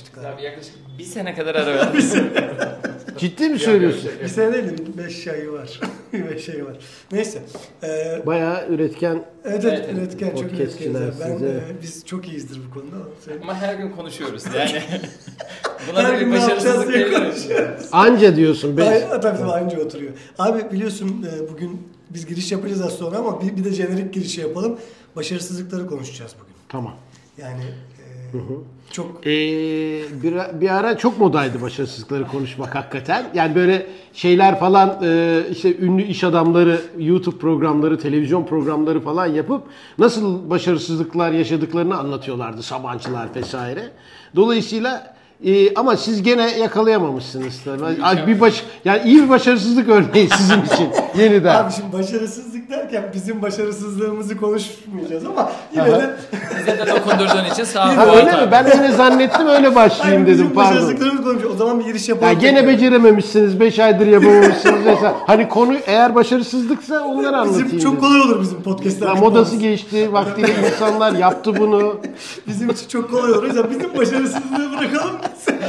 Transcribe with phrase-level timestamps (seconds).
[0.00, 0.26] yapmıştık abi.
[0.26, 2.02] Abi yaklaşık bir sene kadar ara verdim.
[3.18, 4.10] Ciddi mi söylüyorsun?
[4.22, 5.80] Bir sene değil de 5 ayı var.
[6.12, 6.76] 5 ayı var.
[7.12, 7.42] Neyse.
[7.82, 11.20] Ee, Bayağı üretken evet, Evet, üretken çok Podcastçiler üretkeniz.
[11.20, 11.62] Ben, siz, evet.
[11.78, 12.96] e, biz çok iyiyizdir bu konuda.
[12.96, 14.82] ama sen- Ama her gün konuşuyoruz yani.
[15.90, 17.42] Buna Her da bir gün ne yapacağız başarısızlık diye diyebiliriz.
[17.48, 17.86] konuşuyoruz.
[17.92, 18.76] anca diyorsun.
[18.76, 18.84] Be.
[18.88, 20.12] Ay, tabii tabii aynı oturuyor.
[20.38, 24.40] Abi biliyorsun e, bugün biz giriş yapacağız az sonra ama bir, bir de jenerik girişi
[24.40, 24.78] yapalım.
[25.16, 26.54] Başarısızlıkları konuşacağız bugün.
[26.68, 26.96] Tamam.
[27.38, 27.62] Yani
[28.90, 29.30] çok Ee,
[30.22, 33.26] bir, bir ara çok modaydı başarısızlıkları konuşmak hakikaten.
[33.34, 39.62] Yani böyle şeyler falan e, işte ünlü iş adamları YouTube programları, televizyon programları falan yapıp
[39.98, 43.90] nasıl başarısızlıklar yaşadıklarını anlatıyorlardı Sabancılar vesaire.
[44.36, 48.26] Dolayısıyla e, ama siz gene yakalayamamışsınız tabii.
[48.26, 50.88] Bir baş, yani iyi bir başarısızlık örneği sizin için
[51.18, 51.64] yeniden.
[51.64, 56.16] Abi şimdi başarısızlık derken bizim başarısızlığımızı konuşmayacağız ama yine de
[56.58, 57.94] Bize de dokundurduğun için sağ ol.
[57.94, 58.48] Ha, öyle mi?
[58.52, 60.70] Ben öyle zannettim öyle başlayayım Hayır, dedim bizim pardon.
[60.70, 61.54] başarısızlıklarımızı konuşuyoruz.
[61.54, 62.32] O zaman bir giriş yapalım.
[62.32, 65.16] Ya gene becerememişsiniz, 5 aydır yapamamışsınız mesela.
[65.26, 67.66] Hani konu eğer başarısızlıksa onları anlatayım.
[67.66, 69.06] Bizim çok kolay olur bizim podcastler.
[69.06, 72.00] Ya modası geçti, vaktiyle insanlar yaptı bunu.
[72.46, 73.42] Bizim için çok kolay olur.
[73.42, 75.16] O yüzden bizim başarısızlığı bırakalım.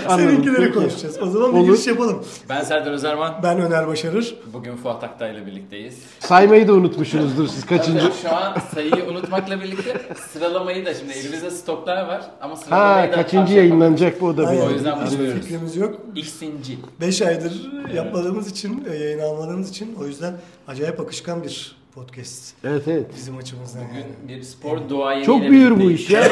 [0.08, 1.18] Anladım, Seninkileri konuşacağız.
[1.22, 2.26] O zaman bir giriş yapalım.
[2.50, 3.40] Ben Serdar Özerman.
[3.44, 4.36] Ben Öner Başarır.
[4.54, 5.98] Bugün Fuat Aktay ile birlikteyiz.
[6.20, 8.00] Saymayı da unutmuşsunuzdur siz kaçıncı.
[8.00, 10.02] Tabii Şu an sayıyı unutmakla birlikte
[10.34, 14.48] sıralamayı da şimdi elimizde stoklar var ama sıralamayı Ha da kaçıncı yayınlanacak bu o da
[14.48, 14.62] Aynen.
[14.62, 14.68] bir.
[14.68, 15.42] O yüzden bilmiyoruz.
[15.42, 15.96] fikrimiz yok.
[16.16, 16.78] X'inci.
[17.02, 20.34] 5 aydır yapmadığımız için, e, yayın almadığımız için o yüzden
[20.68, 23.06] acayip akışkan bir podcast Evet evet.
[23.18, 23.90] bizim açımızdan yani.
[24.24, 26.24] Bugün bir spor duayeniyle Çok büyür bu iş ya.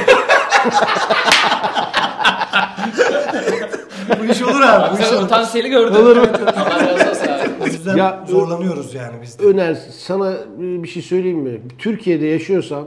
[4.20, 4.98] bu iş olur abi.
[4.98, 5.22] Bu iş Sen olur.
[5.22, 5.96] potansiyeli gördün.
[5.96, 6.18] Olur.
[6.18, 7.50] Allah razı olsun abi.
[7.64, 9.44] O yüzden Ya, zorlanıyoruz yani biz de.
[9.46, 11.62] Öner sana bir şey söyleyeyim mi?
[11.78, 12.86] Türkiye'de yaşıyorsan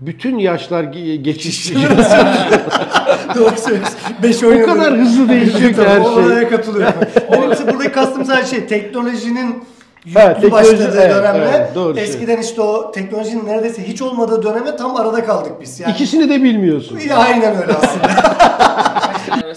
[0.00, 1.72] bütün yaşlar ge- geçiş.
[3.34, 3.98] Doğru söylüyorsun.
[4.22, 4.74] 5 o oynadım.
[4.74, 6.12] kadar hızlı değişiyor ki her O şey.
[6.24, 6.94] olaya katılıyorum.
[7.32, 9.64] Benim buradaki kastım sadece şey teknolojinin
[10.14, 14.76] Ha, yüklü başladığı evet, dönemle evet, doğru eskiden işte o teknolojinin neredeyse hiç olmadığı döneme
[14.76, 15.80] tam arada kaldık biz.
[15.80, 16.98] Yani İkisini de bilmiyorsun.
[16.98, 18.38] Ya, aynen öyle aslında.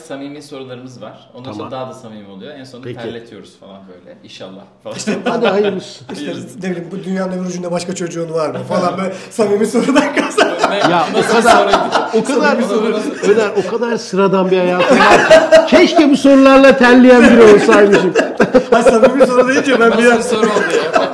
[0.08, 1.30] Samimi sorularımız var.
[1.34, 1.60] Ondan Tamam.
[1.60, 2.56] sonra daha da samimi oluyor.
[2.56, 3.00] En sonunda Peki.
[3.00, 4.18] terletiyoruz falan böyle.
[4.24, 4.96] İnşallah falan.
[5.26, 6.06] Hadi hayırlısı.
[6.14, 10.16] işte ne bileyim bu dünyanın öbür ucunda başka çocuğun var mı falan böyle samimi sorudan
[10.16, 10.51] kazan.
[10.76, 11.68] Ya o Nasıl kadar
[12.14, 12.58] o kadar?
[13.30, 15.68] Öner o kadar sıradan bir hayatım var.
[15.68, 18.14] Keşke bu sorularla terleyen biri olsaymışım.
[18.72, 21.12] Ha samimi soru deyince ben bir an soru oldu ya?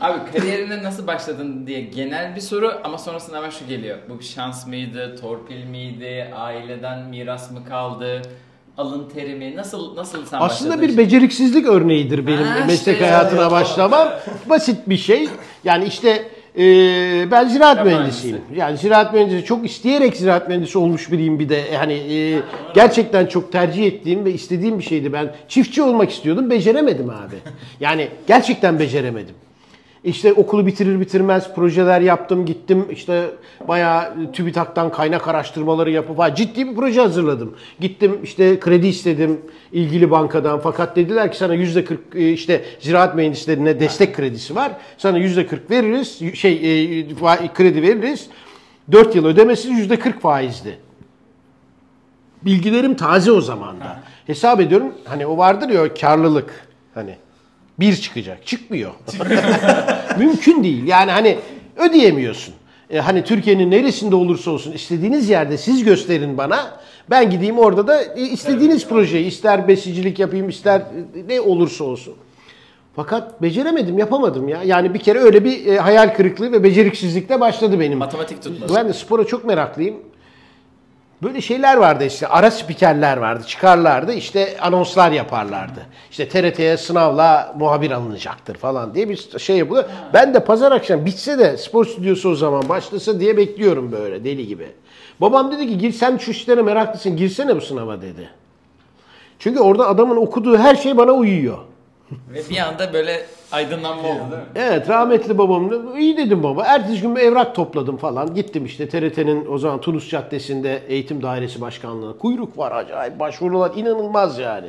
[0.00, 3.98] Abi kariyerine nasıl başladın diye genel bir soru ama sonrasında hemen şu geliyor.
[4.08, 8.22] Bu bir şans mıydı, torpil miydi, aileden miras mı kaldı,
[8.78, 9.56] alın teri mi?
[9.56, 10.88] Nasıl nasıl sen Aslında başladın?
[10.88, 13.50] bir beceriksizlik örneğidir benim Ha, meslek işte ya, hayatına ya.
[13.50, 14.08] başlamam.
[14.50, 15.28] Basit bir şey.
[15.64, 16.28] Yani işte
[16.58, 16.62] e,
[17.30, 17.98] ben ziraat Yabancısı.
[17.98, 18.38] mühendisiyim.
[18.56, 21.60] Yani ziraat mühendisi çok isteyerek ziraat mühendisi olmuş biriyim bir de.
[21.74, 22.40] Yani e,
[22.74, 25.12] gerçekten çok tercih ettiğim ve istediğim bir şeydi.
[25.12, 26.50] Ben çiftçi olmak istiyordum.
[26.50, 27.36] Beceremedim abi.
[27.80, 29.34] Yani gerçekten beceremedim.
[30.04, 33.30] İşte okulu bitirir bitirmez projeler yaptım gittim işte
[33.68, 37.54] bayağı TÜBİTAK'tan kaynak araştırmaları yapıp ha, ciddi bir proje hazırladım.
[37.80, 39.40] Gittim işte kredi istedim
[39.72, 44.72] ilgili bankadan fakat dediler ki sana yüzde 40 e, işte ziraat mühendislerine destek kredisi var.
[44.98, 46.52] Sana yüzde 40 veririz şey
[47.00, 47.06] e,
[47.54, 48.26] kredi veririz.
[48.92, 50.74] 4 yıl ödemesiz yüzde 40 faizli.
[52.42, 54.00] Bilgilerim taze o zaman da.
[54.26, 57.16] Hesap ediyorum hani o vardır ya karlılık hani
[57.80, 58.46] bir çıkacak.
[58.46, 58.90] Çıkmıyor.
[60.18, 60.86] Mümkün değil.
[60.86, 61.38] Yani hani
[61.76, 62.54] ödeyemiyorsun.
[62.90, 66.80] E, hani Türkiye'nin neresinde olursa olsun istediğiniz yerde siz gösterin bana.
[67.10, 70.82] Ben gideyim orada da e, istediğiniz projeyi ister besicilik yapayım ister
[71.28, 72.14] ne olursa olsun.
[72.96, 74.62] Fakat beceremedim, yapamadım ya.
[74.62, 77.98] Yani bir kere öyle bir e, hayal kırıklığı ve beceriksizlikle başladı benim.
[77.98, 78.74] Matematik tutması.
[78.74, 79.96] Ben de spora çok meraklıyım.
[81.24, 85.86] Böyle şeyler vardı işte ara spikerler vardı çıkarlardı işte anonslar yaparlardı.
[86.10, 89.84] İşte TRT'ye sınavla muhabir alınacaktır falan diye bir şey yapılıyor.
[90.14, 94.46] Ben de pazar akşam bitse de spor stüdyosu o zaman başlasa diye bekliyorum böyle deli
[94.46, 94.66] gibi.
[95.20, 98.30] Babam dedi ki gir sen şu işlere meraklısın girsene bu sınava dedi.
[99.38, 101.58] Çünkü orada adamın okuduğu her şey bana uyuyor.
[102.32, 104.48] Ve bir anda böyle aydınlanma oldu değil mi?
[104.54, 106.64] Evet rahmetli babam da iyi dedim baba.
[106.64, 108.34] Ertesi gün bir evrak topladım falan.
[108.34, 112.12] Gittim işte TRT'nin o zaman Tunus Caddesi'nde eğitim dairesi başkanlığına.
[112.18, 114.68] Kuyruk var acayip başvurular inanılmaz yani.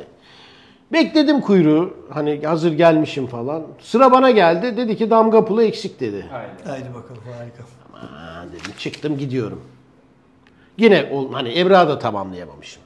[0.92, 3.62] Bekledim kuyruğu hani hazır gelmişim falan.
[3.80, 6.26] Sıra bana geldi dedi ki damga pulu eksik dedi.
[6.34, 6.54] Aynen.
[6.80, 7.62] Haydi bakalım harika.
[7.94, 9.60] Aman dedim çıktım gidiyorum.
[10.78, 12.82] Yine ol- hani evrağı da tamamlayamamışım.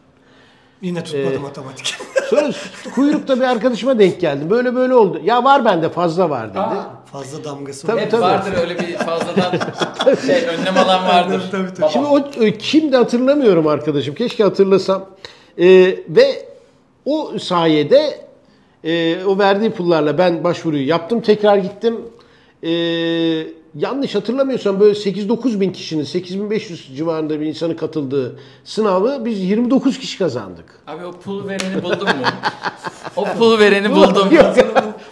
[0.83, 1.95] Yine tutmadı Ee, matematik.
[2.31, 2.51] Sonra
[2.95, 4.51] kuyrukta bir arkadaşıma denk geldim.
[4.51, 5.21] Böyle böyle oldu.
[5.25, 6.59] Ya var bende fazla var dedi.
[6.59, 7.01] Aa.
[7.13, 8.05] Fazla damgası Tabii, var.
[8.05, 8.23] Hep tabii.
[8.23, 9.53] vardır öyle bir fazladan
[10.27, 11.43] şey önlem alan vardır.
[11.51, 11.93] Tabii, tabii.
[11.93, 14.15] Şimdi o e, kimdi hatırlamıyorum arkadaşım.
[14.15, 15.07] Keşke hatırlasam.
[15.59, 15.67] E,
[16.09, 16.47] ve
[17.05, 18.21] o sayede
[18.85, 21.21] e, o verdiği pullarla ben başvuruyu yaptım.
[21.21, 22.01] Tekrar gittim.
[22.63, 22.71] E,
[23.75, 30.19] yanlış hatırlamıyorsam böyle 8-9 bin kişinin 8500 civarında bir insanın katıldığı sınavı biz 29 kişi
[30.19, 30.65] kazandık.
[30.87, 32.25] Abi o pul vereni buldun mu?
[33.17, 34.29] o pul vereni buldum.
[34.31, 34.55] Yok.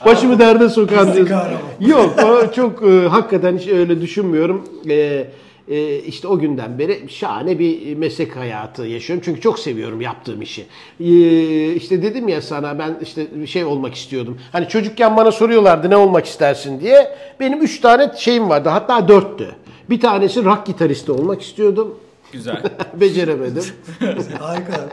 [0.05, 1.37] Başımı derde sokan diyorsun.
[1.81, 4.69] Yok o çok e, hakikaten hiç öyle düşünmüyorum.
[4.89, 5.27] E,
[5.71, 9.23] e, işte o günden beri şahane bir meslek hayatı yaşıyorum.
[9.25, 10.67] Çünkü çok seviyorum yaptığım işi.
[11.01, 14.39] E, işte dedim ya sana ben işte bir şey olmak istiyordum.
[14.53, 17.17] Hani çocukken bana soruyorlardı ne olmak istersin diye.
[17.41, 19.55] Benim üç tane şeyim vardı hatta dörttü.
[19.91, 21.95] Bir tanesi rock gitaristi olmak istiyordum.
[22.33, 22.63] Güzel.
[23.01, 23.65] Beceremedim.
[24.39, 24.89] Harika.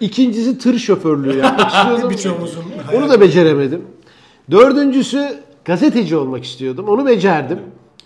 [0.00, 2.10] İkincisi tır şoförlüğü yapmak istiyordum.
[2.16, 2.64] Birçoğumuzun
[2.96, 3.84] Onu da beceremedim.
[4.50, 6.88] Dördüncüsü gazeteci olmak istiyordum.
[6.88, 7.58] Onu becerdim.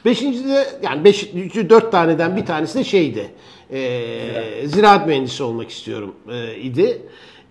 [0.06, 1.32] Beşincisi de yani beş,
[1.70, 3.30] dört taneden bir tanesi de şeydi.
[3.70, 3.78] E,
[4.64, 7.02] ziraat mühendisi olmak istiyorum e, idi.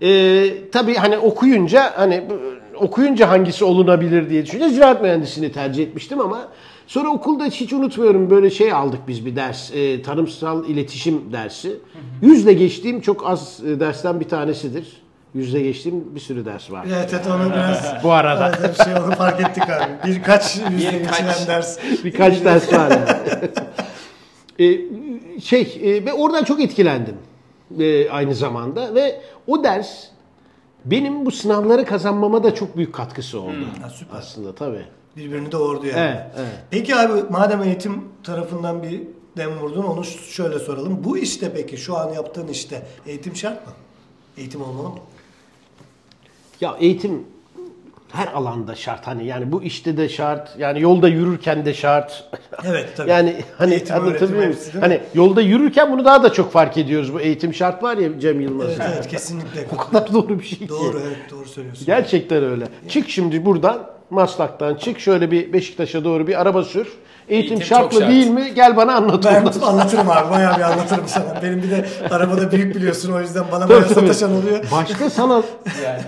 [0.02, 2.24] E, tabii hani okuyunca hani
[2.75, 6.48] okuyunca hangisi olunabilir diye düşününce ziraat mühendisliğini tercih etmiştim ama
[6.88, 11.78] sonra okulda hiç unutmuyorum böyle şey aldık biz bir ders e, tarımsal iletişim dersi.
[12.22, 15.05] Yüzle geçtiğim çok az e, dersten bir tanesidir.
[15.36, 16.86] Yüzle geçtiğim bir sürü ders var.
[16.90, 18.52] Evet, evet onu biraz Bu arada.
[18.60, 20.12] Evet, bir şey onu fark ettik abi.
[20.12, 21.80] Birkaç yüzde geçilen ders.
[22.04, 23.06] Birkaç ders var yani.
[24.60, 24.78] Ee,
[25.42, 27.18] şey e, ve oradan çok etkilendim
[27.80, 30.04] e, aynı zamanda ve o ders
[30.86, 33.66] benim bu sınavları kazanmama da çok büyük katkısı oldu.
[33.82, 34.18] Ha, süper.
[34.18, 34.86] Aslında tabii.
[35.18, 36.00] Birbirini doğurdu yani.
[36.00, 36.54] Evet, evet.
[36.72, 39.02] Peki abi madem eğitim tarafından bir
[39.38, 41.04] dem vurdun onu şöyle soralım.
[41.04, 43.74] Bu işte peki şu an yaptığın işte eğitim şart mı?
[44.38, 45.00] Eğitim olmalı mı?
[46.62, 47.24] Ya eğitim
[48.12, 52.30] her alanda şart hani yani bu işte de şart yani yolda yürürken de şart.
[52.66, 53.10] Evet tabii.
[53.10, 54.52] Yani hani Eğitim, anlatabiliyor muyum?
[54.52, 54.80] hepsi?
[54.80, 57.13] Hani yolda yürürken bunu daha da çok fark ediyoruz.
[57.13, 58.69] Bu eğitim şart var ya Cem Yılmaz'ın.
[58.72, 59.66] Evet evet kesinlikle.
[59.74, 60.69] O kadar doğru bir şey ki.
[60.69, 61.86] doğru evet doğru söylüyorsun.
[61.86, 62.66] Gerçekten öyle.
[62.90, 66.88] Çık şimdi buradan Maslak'tan çık şöyle bir Beşiktaş'a doğru bir araba sür.
[67.30, 68.10] Eğitim, Eğitim şart çok mı şart.
[68.12, 68.51] değil mi?
[68.56, 70.31] Gel bana anlat Ben ondan anlatırım abi.
[70.31, 71.42] Bayağı bir anlatırım sana.
[71.44, 74.63] Benim bir de arabada büyük biliyorsun o yüzden bana bayağı sataşan oluyor.
[74.72, 75.42] Başta sana
[75.86, 76.01] Yani.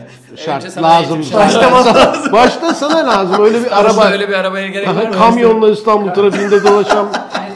[0.46, 1.20] şart sana lazım.
[1.34, 3.46] Başta, sana, başta sana lazım.
[3.46, 5.12] Öyle bir Araba öyle bir arabaya gerek var mı?
[5.18, 7.08] Kamyonla İstanbul trafiğinde dolaşan.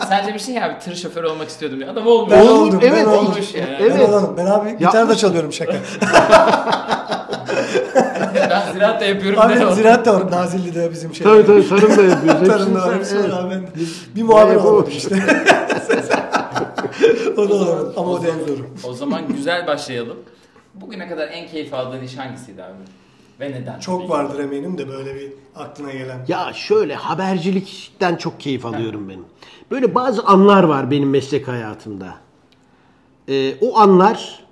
[0.09, 1.89] Sen demişsin ya abi tır şoförü olmak istiyordum diye.
[1.89, 2.31] Adam olmuş.
[2.31, 2.79] Ben oldum.
[2.83, 3.77] evet, ben olmuş yani.
[3.79, 4.09] Ben Evet.
[4.09, 4.33] olanım.
[4.37, 5.73] Ben abi gitar da çalıyorum şaka.
[8.51, 9.39] ben ziraat da yapıyorum.
[9.39, 10.31] Abi ziraat da var.
[10.31, 11.23] Nazilli'de bizim şey.
[11.23, 12.93] tabii tabii tarım da yapıyoruz.
[12.93, 13.69] Hepsi sen- var evet.
[14.15, 14.91] bir muhabir yapamadım.
[14.97, 15.15] işte.
[17.37, 17.93] o da olamadım.
[17.97, 18.67] Ama o da en zoru.
[18.83, 20.17] O zaman güzel başlayalım.
[20.73, 22.73] Bugüne kadar en keyif aldığın iş hangisiydi abi?
[23.39, 23.79] Ve neden?
[23.79, 26.25] Çok vardır eminim de böyle bir aklına gelen.
[26.27, 29.25] Ya şöyle habercilikten çok keyif alıyorum benim.
[29.71, 32.15] Böyle bazı anlar var benim meslek hayatımda.
[33.27, 34.43] Ee, o anlar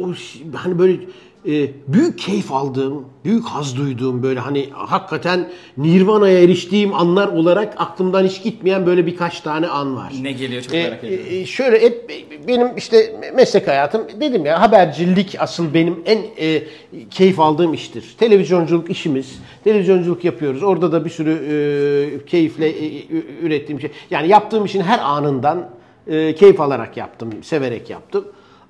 [0.00, 0.12] o,
[0.54, 1.00] hani böyle
[1.48, 8.24] e, büyük keyif aldığım, büyük haz duyduğum böyle hani hakikaten Nirvana'ya eriştiğim anlar olarak aklımdan
[8.24, 10.12] hiç gitmeyen böyle birkaç tane an var.
[10.22, 11.26] Ne geliyor çok E, merak ediyorum.
[11.30, 12.10] e, şöyle hep
[12.48, 16.62] benim işte meslek hayatım dedim ya habercilik asıl benim en e,
[17.10, 18.14] keyif aldığım iştir.
[18.18, 19.38] Televizyonculuk işimiz.
[19.64, 20.62] Televizyonculuk yapıyoruz.
[20.62, 23.90] Orada da bir sürü e, keyifle e, ü- ürettiğim şey.
[24.10, 25.70] Yani yaptığım işin her anından
[26.06, 28.24] e, keyif alarak yaptım, severek yaptım.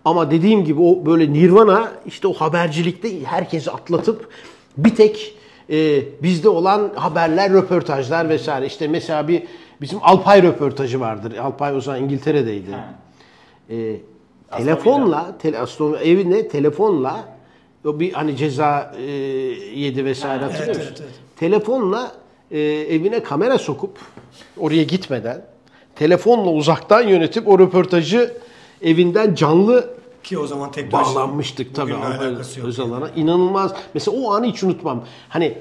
[0.05, 4.29] Ama dediğim gibi o böyle nirvana işte o habercilikte herkesi atlatıp
[4.77, 5.35] bir tek
[5.71, 8.67] e, bizde olan haberler, röportajlar vesaire.
[8.67, 9.43] İşte mesela bir
[9.81, 11.37] bizim Alpay röportajı vardır.
[11.37, 12.71] Alpay o zaman İngiltere'deydi.
[13.71, 13.97] E,
[14.51, 17.25] telefonla, tele, Aston evine telefonla
[17.85, 19.03] o bir hani ceza e,
[19.75, 21.05] yedi vesaire Ha, hatırlıyor evet, musun?
[21.05, 21.37] evet, evet.
[21.37, 22.13] Telefonla
[22.51, 23.99] e, evine kamera sokup
[24.59, 25.43] oraya gitmeden
[25.95, 28.35] telefonla uzaktan yönetip o röportajı
[28.85, 31.15] evinden canlı Ki o zaman teknoloji.
[31.15, 31.95] bağlanmıştık tabii.
[32.65, 33.09] Özal'ana.
[33.17, 33.75] İnanılmaz.
[33.95, 35.05] Mesela o anı hiç unutmam.
[35.29, 35.59] Hani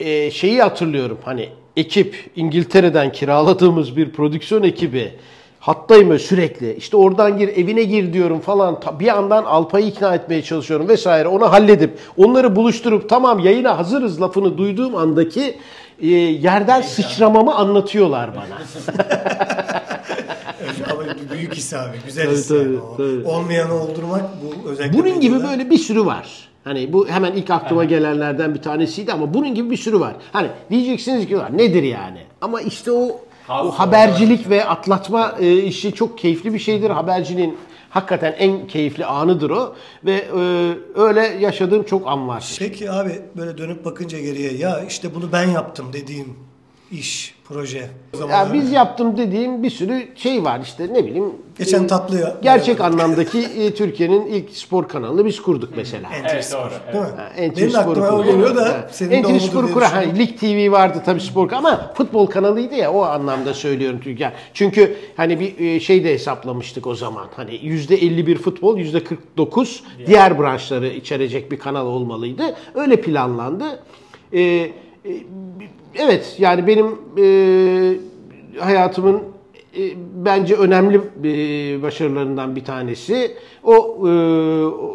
[0.00, 1.18] e, şeyi hatırlıyorum.
[1.24, 5.12] Hani ekip İngiltere'den kiraladığımız bir prodüksiyon ekibi
[5.60, 6.74] hattayım böyle sürekli.
[6.74, 8.80] İşte oradan gir evine gir diyorum falan.
[9.00, 11.28] Bir yandan Alpay'ı ikna etmeye çalışıyorum vesaire.
[11.28, 15.58] Onu halledip onları buluşturup tamam yayına hazırız lafını duyduğum andaki
[16.00, 18.58] e, yerden sıçramamı anlatıyorlar bana.
[21.42, 21.96] Büyük his abi.
[22.06, 22.78] Güzel Tabii, his tabii, yani.
[22.80, 23.24] O tabii.
[23.24, 26.48] Olmayanı oldurmak bu özellikle Bunun gibi medyada- böyle bir sürü var.
[26.64, 30.14] Hani bu hemen ilk aklıma gelenlerden bir tanesiydi ama bunun gibi bir sürü var.
[30.32, 32.18] Hani diyeceksiniz ki var nedir yani?
[32.40, 36.90] Ama işte o o habercilik ve atlatma e, işi çok keyifli bir şeydir.
[36.90, 37.56] Haberciliğin
[37.90, 42.56] hakikaten en keyifli anıdır o ve e, öyle yaşadığım çok an var.
[42.58, 46.36] Peki abi böyle dönüp bakınca geriye ya işte bunu ben yaptım dediğin
[46.92, 47.90] iş, proje.
[48.30, 51.24] Ya biz yaptım dediğim bir sürü şey var işte ne bileyim.
[51.58, 56.08] Geçen e, tatlı ya- Gerçek anlamdaki e, Türkiye'nin ilk spor kanalını biz kurduk mesela.
[56.12, 57.10] Entry doğru, Spor, Değil mi?
[57.16, 58.88] Ha, NTV Benim Spor'u aklıma geliyor da Ha.
[58.90, 60.08] senin de Spor'u diye kuran, düşündüm.
[60.10, 64.32] hani Lig TV vardı tabii spor ama futbol kanalıydı ya o anlamda söylüyorum Türkiye.
[64.54, 67.26] Çünkü hani bir e, şey de hesaplamıştık o zaman.
[67.36, 72.42] Hani %51 futbol, %49 diğer branşları içerecek bir kanal olmalıydı.
[72.74, 73.64] Öyle planlandı.
[74.34, 74.70] Ee,
[75.94, 76.86] evet yani benim
[77.18, 77.24] e,
[78.60, 79.22] hayatımın
[79.76, 79.80] e,
[80.14, 83.74] bence önemli e, başarılarından bir tanesi o
[84.08, 84.10] e,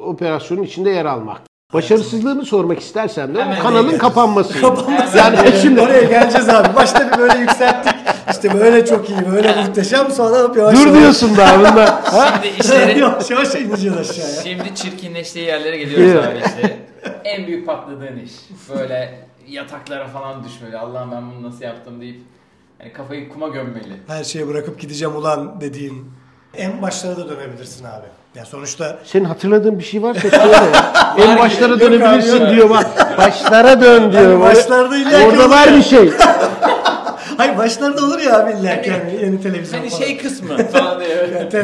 [0.06, 1.42] operasyonun içinde yer almak.
[1.74, 4.54] Başarısızlığımı sormak istersen de Hemen kanalın kapanması.
[4.62, 5.18] Kapanması.
[5.18, 6.76] Yani şimdi Oraya geleceğiz abi.
[6.76, 7.94] Başta bir böyle yükselttik.
[8.32, 10.12] İşte böyle çok iyi, böyle muhteşem.
[10.12, 12.04] Sonra hop yavaş dur diyorsun daha bunda.
[12.44, 14.42] Şimdi işleri yavaş yavaş ineceğiz aşağıya.
[14.44, 16.78] Şimdi çirkinleştiği yerlere geliyoruz abi işte.
[17.24, 18.32] En büyük patladığın iş.
[18.70, 20.78] Böyle yataklara falan düşmeli.
[20.78, 22.22] Allah'ım ben bunu nasıl yaptım deyip
[22.80, 23.94] hani kafayı kuma gömmeli.
[24.08, 26.12] Her şeyi bırakıp gideceğim ulan dediğin.
[26.54, 28.06] En başlara da dönebilirsin abi.
[28.36, 30.38] Ya sonuçta Senin hatırladığın bir şey varsa söyle.
[30.54, 31.16] ya.
[31.18, 33.18] en başlara dönebilirsin diyor bak.
[33.18, 34.24] Başlara dön diyor.
[34.24, 36.10] Hani başlarda illa ki Orada var bir şey.
[37.38, 40.02] Hayır başlarda olur ya abi illa yani yeni televizyon Hani falan.
[40.02, 41.10] şey kısmı falan diye.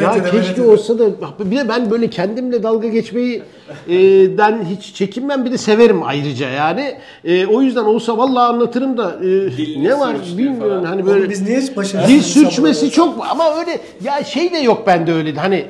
[0.02, 1.06] Ya keşke olsa da
[1.50, 3.42] bir de ben böyle kendimle dalga geçmeyi
[3.88, 3.94] e,
[4.38, 6.94] den hiç çekinmem bir de severim ayrıca yani.
[7.24, 10.84] E, o yüzden olsa vallahi anlatırım da e, Dilini ne var bilmiyorum falan.
[10.84, 14.86] hani Oğlum böyle biz niye başarısız dil sürçmesi çok ama öyle ya şey de yok
[14.86, 15.64] bende öyle hani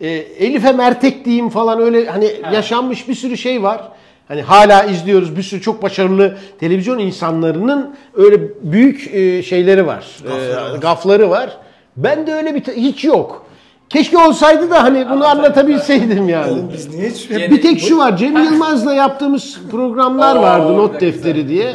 [0.00, 3.80] e, Elif'e mertek diyeyim falan öyle hani yaşanmış bir sürü şey var.
[4.28, 10.06] Hani hala izliyoruz bir sürü çok başarılı televizyon insanlarının öyle büyük e, şeyleri var.
[10.24, 10.78] Gafları E, var.
[10.78, 11.50] gafları var.
[11.96, 13.46] Ben de öyle bir hiç yok.
[13.88, 16.52] Keşke olsaydı da hani bunu anlatabilseydim yani.
[16.52, 18.16] Oğlum biz niye hiç Bir tek şu var.
[18.16, 21.72] Cem Yılmaz'la yaptığımız programlar Oo, vardı not defteri diye.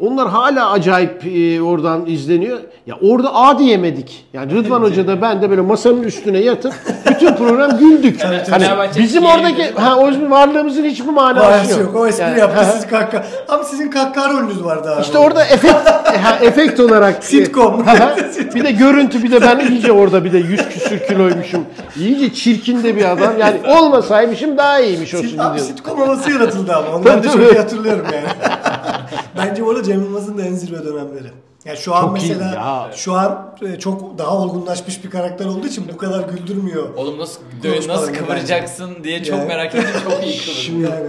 [0.00, 2.58] Onlar hala acayip e, oradan izleniyor.
[2.86, 4.24] Ya orada A diyemedik.
[4.32, 6.74] Yani Rıdvan Hoca da ben de böyle masanın üstüne yatıp
[7.10, 8.20] bütün program güldük.
[8.26, 11.80] Evet, hani Fenerbahçe bizim oradaki ha o varlığımızın hiçbir manası Manası yok.
[11.80, 11.96] yok.
[11.96, 13.24] O espri Yani, yaptı siz kahkaha.
[13.48, 15.02] Ama sizin kahkaha rolünüz vardı abi.
[15.02, 15.74] İşte orada efekt
[16.22, 17.84] ha, efekt olarak Sitcom.
[17.84, 18.16] Ha, ha.
[18.54, 21.64] bir de görüntü bir de ben iyice orada bir de 100 küsür kiloymuşum.
[21.96, 23.38] İyice çirkin de bir adam.
[23.38, 27.04] Yani olmasaymışım daha iyiymiş o Sit, abi sitcom havası yaratıldı ama.
[27.04, 28.26] Ben de çok iyi hatırlıyorum yani.
[29.38, 31.28] Bence orada Cem Yılmaz'ın da en zirve dönemleri.
[31.64, 32.90] Yani şu an Çok mesela ya.
[32.96, 36.94] şu an e, çok daha olgunlaşmış bir karakter olduğu için bu kadar güldürmüyor.
[36.96, 39.48] Oğlum nasıl Konuşmalarında nasıl kıvıracaksın diye çok Yani.
[39.48, 39.90] merak ettim.
[40.04, 40.82] Çok iyi kıvırdı.
[40.82, 41.06] Yani,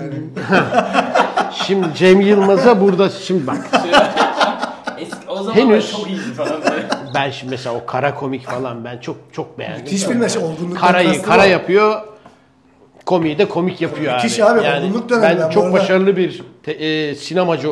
[0.00, 0.14] yani.
[1.66, 3.56] Şimdi Cem Yılmaz'a burada şimdi bak
[4.98, 6.60] Eski, o zaman Henüz- çok iyiydi falan.
[7.14, 9.80] ben şimdi mesela o kara komik falan ben çok çok beğendim.
[9.82, 11.46] Müthiş bir meşe olgunluktan Karayı kara o.
[11.46, 12.00] yapıyor.
[13.06, 14.60] Komiği de komik yapıyor Müthiş abi.
[14.60, 15.40] abi, olgunluk dönemi.
[15.40, 17.68] Ben çok arada- başarılı bir te- e, sinemacı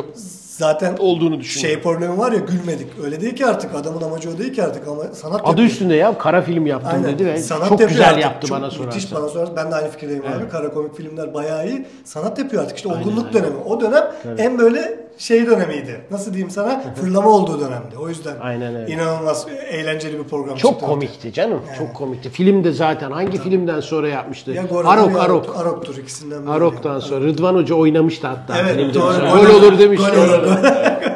[0.57, 1.73] Zaten olduğunu düşünüyorum.
[1.75, 2.87] şey problemi var ya gülmedik.
[3.03, 5.67] Öyle değil ki artık adamın amacı o değil ki artık ama sanat Adı yapıyor.
[5.69, 7.13] üstünde ya kara film yaptım Aynen.
[7.13, 8.21] dedi ve Sanat çok güzel artık.
[8.23, 9.21] yaptı Çok bana Müthiş sorarsan.
[9.21, 9.55] bana sorarsan.
[9.55, 10.49] Ben de aynı fikirdeyim abi.
[10.49, 11.85] Kara komik filmler bayağı iyi.
[12.03, 12.77] Sanat yapıyor artık.
[12.77, 13.33] İşte olgunluk aynen.
[13.33, 13.55] dönemi.
[13.65, 14.03] O dönem
[14.37, 16.01] en böyle şey dönemiydi.
[16.11, 16.83] Nasıl diyeyim sana?
[17.01, 17.97] Fırlama olduğu dönemdi.
[17.99, 18.93] O yüzden Aynen öyle.
[18.93, 20.85] inanılmaz eğlenceli bir program Çok çıktı.
[20.85, 21.61] komikti canım.
[21.77, 22.29] Çok komikti.
[22.29, 24.51] Film de zaten hangi filmden sonra yapmıştı?
[24.51, 25.55] Ya Gora'dır Arok Arok.
[25.57, 26.51] Arok'tur ikisinden biri.
[26.51, 28.57] Arok'tan sonra Rıdvan Hoca oynamıştı hatta.
[28.59, 29.13] Evet, doğru.
[29.19, 30.07] Gol olur, demişti.
[30.15, 30.57] gol olur.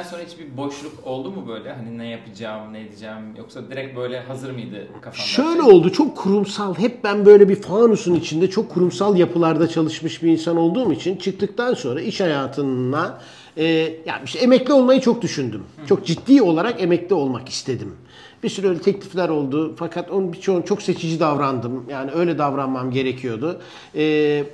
[0.00, 1.72] NTV'den sonra hiçbir boşluk oldu mu böyle?
[1.72, 3.36] Hani ne yapacağım, ne edeceğim?
[3.38, 5.22] Yoksa direkt böyle hazır mıydı kafanda?
[5.22, 10.28] Şöyle oldu çok kurumsal hep ben böyle bir fanusun içinde çok kurumsal yapılarda çalışmış bir
[10.28, 13.20] insan olduğum için çıktıktan sonra iş hayatına
[13.56, 13.64] e,
[14.06, 15.62] yani işte emekli olmayı çok düşündüm.
[15.88, 17.96] Çok ciddi olarak emekli olmak istedim.
[18.42, 21.84] Bir sürü öyle teklifler oldu fakat onun birçoğunu çok seçici davrandım.
[21.90, 23.60] Yani öyle davranmam gerekiyordu.
[23.94, 24.44] E,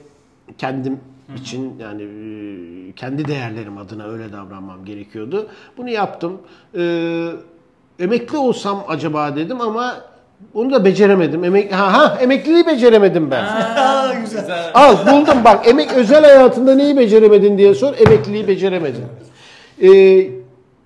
[0.59, 1.00] kendim
[1.35, 2.02] için yani
[2.97, 5.49] kendi değerlerim adına öyle davranmam gerekiyordu.
[5.76, 6.40] Bunu yaptım.
[6.78, 7.28] E,
[7.99, 9.97] emekli olsam acaba dedim ama
[10.54, 11.45] onu da beceremedim.
[11.45, 13.45] Emek ha, ha emekliliği beceremedim ben.
[13.45, 14.71] Aa, güzel.
[14.75, 19.04] Al buldum bak emek özel hayatında neyi beceremedin diye sor emekliliği beceremedim.
[19.83, 20.30] Ee,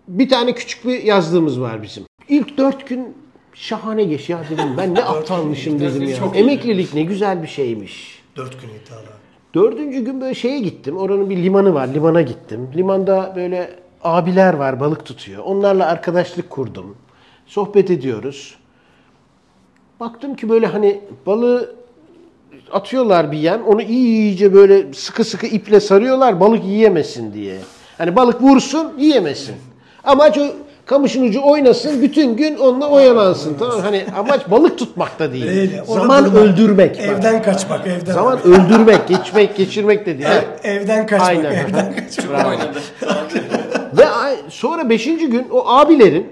[0.08, 2.04] bir tane küçük bir yazlığımız var bizim.
[2.28, 3.16] İlk dört gün
[3.54, 6.16] şahane geç ya dedim ben ne aptalmışım dedim ya.
[6.34, 8.22] Emeklilik ne güzel bir şeymiş.
[8.36, 9.19] Dört gün iddialı.
[9.54, 10.96] Dördüncü gün böyle şeye gittim.
[10.96, 11.88] Oranın bir limanı var.
[11.94, 12.70] Limana gittim.
[12.76, 13.70] Limanda böyle
[14.04, 15.44] abiler var balık tutuyor.
[15.44, 16.96] Onlarla arkadaşlık kurdum.
[17.46, 18.58] Sohbet ediyoruz.
[20.00, 21.74] Baktım ki böyle hani balığı
[22.72, 23.66] atıyorlar bir yan.
[23.66, 27.58] Onu iyice böyle sıkı sıkı iple sarıyorlar balık yiyemesin diye.
[27.98, 29.54] Hani balık vursun yiyemesin.
[30.04, 30.46] Amaç o
[30.90, 33.56] kamışın ucu oynasın, bütün gün onunla oyalansın.
[33.58, 35.46] Tamam hani amaç balık tutmak da değil.
[35.46, 35.72] Değil.
[35.88, 36.42] Orada Zaman durmak.
[36.42, 36.98] öldürmek.
[36.98, 37.04] bak.
[37.04, 38.12] Evden kaçmak, evden.
[38.12, 40.28] Zaman öldürmek, geçmek, geçirmek de değil.
[40.30, 41.52] Ev- evden kaçmak, Aynen.
[41.52, 42.34] evden kaçmak.
[42.34, 42.78] Çok oynadı.
[43.98, 46.26] Ve ay- sonra beşinci gün o abilerin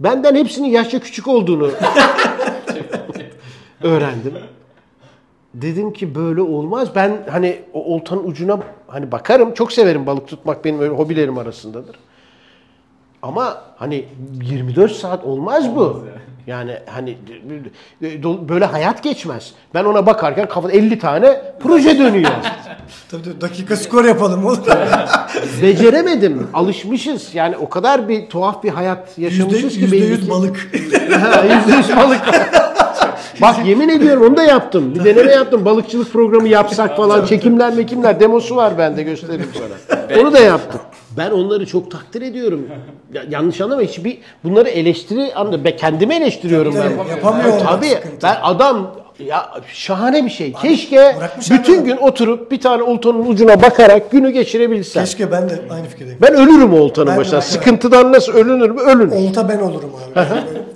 [0.00, 1.70] benden hepsinin yaşça küçük olduğunu
[3.82, 4.34] öğrendim.
[5.54, 6.88] Dedim ki böyle olmaz.
[6.94, 9.54] Ben hani o oltanın ucuna hani bakarım.
[9.54, 11.96] Çok severim balık tutmak benim öyle hobilerim arasındadır.
[13.22, 14.04] Ama hani
[14.42, 16.04] 24 saat olmaz bu.
[16.46, 17.18] Yani hani
[18.48, 19.52] böyle hayat geçmez.
[19.74, 22.30] Ben ona bakarken kafada 50 tane proje dönüyor.
[23.10, 24.58] Tabii tabii, dakika skor yapalım oğlum.
[25.62, 26.48] Beceremedim.
[26.54, 27.34] Alışmışız.
[27.34, 30.70] Yani o kadar bir tuhaf bir hayat yaşamışız ki yüzde yüz balık.
[30.74, 32.20] Yüzde yüz balık.
[33.40, 34.94] Bak yemin ediyorum onu da yaptım.
[34.94, 35.64] Bir deneme yaptım.
[35.64, 37.26] Balıkçılık programı yapsak falan.
[37.26, 38.20] Çekimler mekimler.
[38.20, 40.20] Demosu var bende gösteririm sana.
[40.20, 40.80] Onu da yaptım.
[41.16, 42.66] Ben onları çok takdir ediyorum.
[43.14, 46.90] Ya, yanlış anlama hiçbir bunları eleştiri anla ben kendimi eleştiriyorum ben.
[47.10, 48.16] Yapamıyor olmak Tabii sıkıntı.
[48.22, 50.52] ben adam ya şahane bir şey.
[50.52, 51.84] Keşke bırakmış bütün adam.
[51.84, 55.04] gün oturup bir tane oltanın ucuna bakarak günü geçirebilsem.
[55.04, 56.18] Keşke ben de aynı fikirdeyim.
[56.22, 57.40] Ben ölürüm o oltanın Ben de başına.
[57.40, 58.80] Sıkıntıdan nasıl ölünür mü?
[58.80, 59.28] Ölünür.
[59.28, 60.24] Olta ben olurum abi.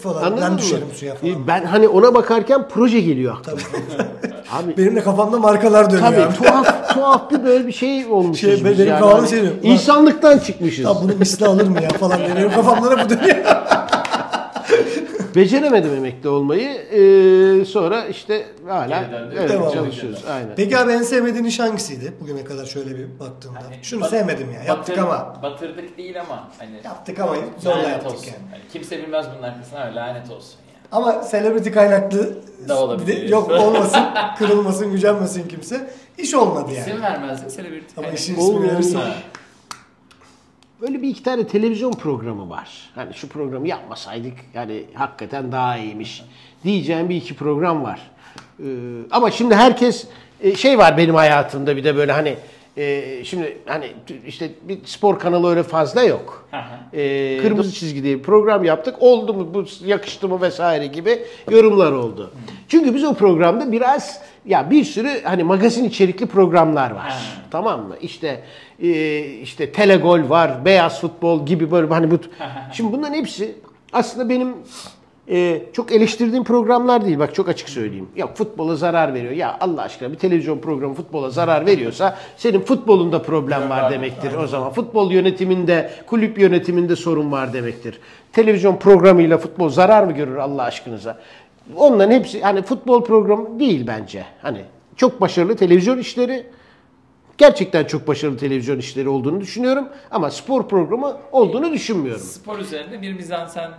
[0.05, 0.23] Falan.
[0.23, 0.59] Anladın ben mı?
[0.59, 1.47] düşerim suya falan.
[1.47, 3.59] Ben hani ona bakarken proje geliyor aklıma.
[4.53, 6.35] Abi Benim de kafamda markalar dönüyor tabii abi.
[6.35, 9.01] tuhaf tuhaf bir böyle bir şey olmuşuz Şey, biz benim yani.
[9.01, 10.85] kafamda Hani şey diyor, ulan- İnsanlıktan çıkmışız.
[10.85, 12.37] Ya bunun misli alır mı ya falan diye.
[12.37, 13.37] Benim kafamda da bu dönüyor.
[15.37, 16.69] Beceremedim emekli olmayı.
[16.71, 19.05] Ee, sonra işte hala
[19.37, 20.25] evet, Devam çalışıyoruz.
[20.31, 20.49] Aynen.
[20.57, 22.13] Peki abi en sevmediğin iş hangisiydi?
[22.21, 23.59] Bugüne kadar şöyle bir baktığında.
[23.83, 24.63] Şunu Bat- sevmedim ya.
[24.65, 25.39] Yaptık batır- ama.
[25.43, 28.27] Batırdık değil ama hani Yaptık ama zorla lanet yaptık olsun.
[28.27, 28.37] yani.
[28.51, 30.79] Hani kimse bilmez bunun arkasına ama lanet olsun yani.
[30.93, 32.35] Ama celebrity kaynaklı
[32.69, 33.23] Da olabilir.
[33.29, 34.03] de- yok olmasın,
[34.39, 35.91] kırılmasın, gücenmesin kimse.
[36.19, 36.89] İş olmadı yani.
[36.89, 37.87] İsim vermezdik celebrity.
[37.97, 39.13] Ama Hani- işin Olmuyor, ismini verirsen.
[40.85, 42.91] Böyle bir iki tane televizyon programı var.
[42.95, 46.23] Hani şu programı yapmasaydık yani hakikaten daha iyiymiş
[46.65, 48.01] diyeceğim bir iki program var.
[48.61, 48.65] Ee,
[49.11, 50.07] ama şimdi herkes
[50.41, 52.37] e, şey var benim hayatımda bir de böyle hani
[52.77, 53.93] e, şimdi hani
[54.27, 56.49] işte bir spor kanalı öyle fazla yok.
[56.93, 58.97] Ee, Kırmızı çizgi diye bir program yaptık.
[59.01, 62.31] Oldu mu bu yakıştı mı vesaire gibi yorumlar oldu.
[62.69, 67.15] Çünkü biz o programda biraz ya bir sürü hani magazin içerikli programlar var.
[67.51, 67.97] Tamam mı?
[68.01, 68.43] İşte
[68.83, 72.19] e, işte telegol var, beyaz futbol gibi böyle hani bu
[72.73, 73.55] Şimdi bunların hepsi
[73.93, 74.55] aslında benim
[75.29, 77.19] e, çok eleştirdiğim programlar değil.
[77.19, 78.09] Bak çok açık söyleyeyim.
[78.17, 79.33] Ya futbola zarar veriyor.
[79.33, 84.47] Ya Allah aşkına bir televizyon programı futbola zarar veriyorsa senin futbolunda problem var demektir o
[84.47, 84.73] zaman.
[84.73, 88.01] Futbol yönetiminde, kulüp yönetiminde sorun var demektir.
[88.33, 91.19] Televizyon programıyla futbol zarar mı görür Allah aşkınıza?
[91.77, 94.25] Onların hepsi hani futbol programı değil bence.
[94.43, 94.61] Hani
[94.97, 96.47] çok başarılı televizyon işleri
[97.39, 102.23] gerçekten çok başarılı televizyon işleri olduğunu düşünüyorum ama spor programı olduğunu düşünmüyorum.
[102.23, 103.71] Spor üzerinde bir mizansen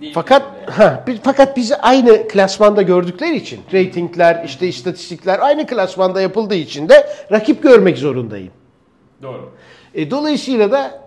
[0.00, 0.12] değil.
[0.14, 6.54] Fakat ha, bir- fakat bizi aynı klasmanda gördükleri için reytingler işte istatistikler aynı klasmanda yapıldığı
[6.54, 8.50] için de rakip görmek zorundayım.
[9.22, 9.50] Doğru.
[9.94, 11.02] E, dolayısıyla da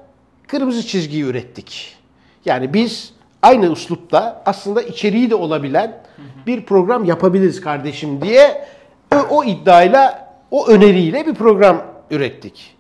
[0.48, 1.96] kırmızı çizgiyi ürettik.
[2.46, 5.98] Yani biz aynı üslupta aslında içeriği de olabilen
[6.48, 8.68] bir program yapabiliriz kardeşim diye
[9.16, 12.76] o, o iddiayla, o öneriyle bir program ürettik.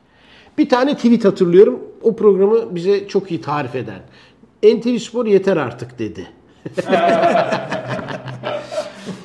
[0.57, 1.81] Bir tane tweet hatırlıyorum.
[2.03, 3.99] O programı bize çok iyi tarif eden.
[4.73, 6.27] NTV Spor yeter artık dedi.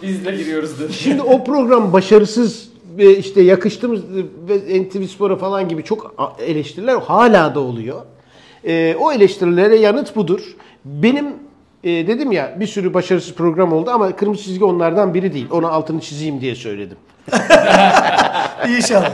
[0.03, 0.93] Biz de giriyoruz dedi.
[0.93, 4.01] Şimdi o program başarısız ve işte yakıştığımız
[4.49, 6.15] ve NTV Spor'a falan gibi çok
[6.47, 8.03] eleştiriler hala da oluyor.
[8.65, 10.41] Ee, o eleştirilere yanıt budur.
[10.85, 11.27] Benim
[11.85, 15.47] e, dedim ya bir sürü başarısız program oldu ama kırmızı çizgi onlardan biri değil.
[15.51, 16.97] Onu altını çizeyim diye söyledim.
[18.69, 19.13] İnşallah.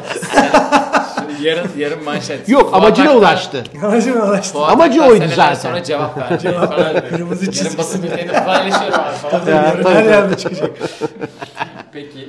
[1.42, 2.48] yarın yarın manşet.
[2.48, 3.64] Yok Fuat amacına ulaştı.
[3.82, 4.52] Amacım ulaştı.
[4.52, 5.54] Fuat Amacı Aktar oydu seneler zaten.
[5.70, 6.40] Sonra cevap ver.
[6.40, 7.08] Falan.
[7.10, 7.78] Kırmızı Yarın çizgi.
[7.78, 9.46] basın bültenini paylaşıyorum abi falan.
[9.46, 10.08] Yarın tabii, her tabii.
[10.08, 10.70] yerde çıkacak.
[11.92, 12.28] Peki.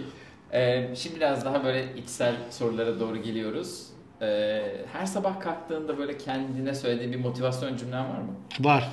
[0.54, 3.84] Ee, şimdi biraz daha böyle içsel sorulara doğru geliyoruz.
[4.22, 4.62] Ee,
[4.94, 8.32] her sabah kalktığında böyle kendine söylediğin bir motivasyon cümlen var mı?
[8.60, 8.90] Var.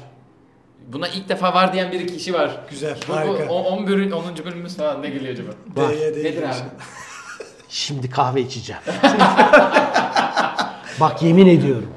[0.87, 2.51] Buna ilk defa var diyen bir kişi var.
[2.71, 3.49] Güzel, Bu, harika.
[3.49, 4.25] bu 10 bölüm 10.
[4.45, 5.51] bölümümüz falan ne geliyor acaba?
[5.77, 5.91] Var.
[5.93, 6.27] D'ye değil.
[6.27, 6.55] Nedir abi?
[7.75, 8.83] Şimdi kahve içeceğim.
[11.01, 11.91] Bak yemin ediyorum.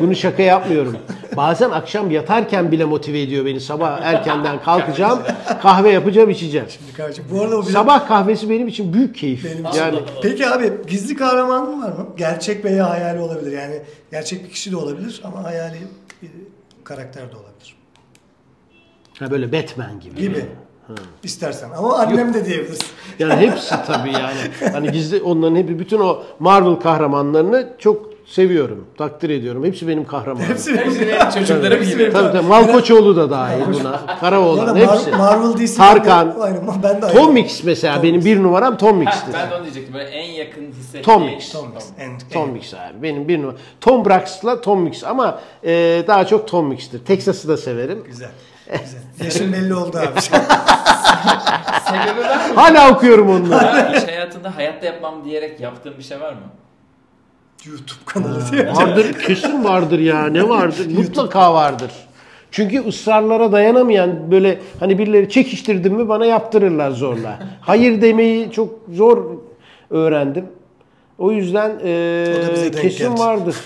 [0.00, 0.96] Bunu şaka yapmıyorum.
[1.36, 3.60] Bazen akşam yatarken bile motive ediyor beni.
[3.60, 5.22] Sabah erkenden kalkacağım,
[5.62, 6.66] kahve yapacağım, içeceğim.
[6.70, 9.44] Şimdi kardeşim, Bu arada o bir Sabah kahvesi benim için büyük keyif.
[9.44, 12.06] Benim yani Peki abi gizli kahramanın var mı?
[12.16, 13.52] Gerçek veya hayali olabilir.
[13.52, 15.78] Yani gerçek bir kişi de olabilir ama hayali
[16.22, 16.30] bir
[16.84, 17.76] karakter de olabilir.
[19.18, 20.16] ha böyle Batman gibi.
[20.20, 20.46] Gibi.
[21.22, 21.70] İstersen.
[21.78, 22.86] Ama annem de diyebilirsin.
[23.18, 24.72] Yani hepsi tabii yani.
[24.72, 29.64] Hani gizli onların hep bütün o Marvel kahramanlarını çok seviyorum, takdir ediyorum.
[29.64, 30.46] Hepsi benim kahramanım.
[30.48, 30.76] Hepsinin
[31.34, 32.12] çocukları gibi.
[32.12, 34.16] Tabii tabii Malkoçoğlu da dahil buna.
[34.20, 35.10] Karaoğlan hepsi.
[35.10, 35.76] Marvel DC.
[35.76, 36.34] Tarkan.
[36.40, 39.32] Aynen ben de Tom Mix mesela benim bir numaram Tom Ha, Mix'tir.
[39.34, 39.94] ben de onu diyecektim.
[39.94, 41.04] Böyle en yakın hissettiğim.
[41.04, 41.52] Tom Mix.
[41.52, 41.84] Tom Mix.
[42.32, 43.02] Tom Mix abi.
[43.02, 43.56] Benim bir numara.
[43.80, 47.04] Tom Brax'la Tom Mix ama e, daha çok Tom Mix'tir.
[47.04, 48.04] Texas'ı da severim.
[48.06, 48.30] Güzel.
[48.66, 49.00] Güzel.
[49.24, 50.20] Yaşın belli oldu abi.
[51.86, 52.54] Sebebi var mı?
[52.54, 53.64] Hala okuyorum onları.
[53.78, 56.38] Ya iş hayatında hayatta yapmam diyerek yaptığım bir şey var mı?
[57.66, 58.72] YouTube kanalı diye.
[58.74, 60.26] vardır, kesin vardır ya.
[60.26, 60.86] Ne vardır?
[60.96, 61.90] Mutlaka vardır.
[62.50, 67.38] Çünkü ısrarlara dayanamayan böyle hani birileri çekiştirdim mi bana yaptırırlar zorla.
[67.60, 69.24] Hayır demeyi çok zor
[69.90, 70.46] öğrendim.
[71.18, 73.18] O yüzden e, O da bize denk kesin gelecek.
[73.18, 73.56] vardır.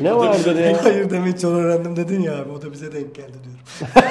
[0.00, 0.84] Ne vardır ya?
[0.84, 2.50] Hayır demeyi çok öğrendim dedin ya abi.
[2.50, 4.10] O da bize denk geldi diyorum.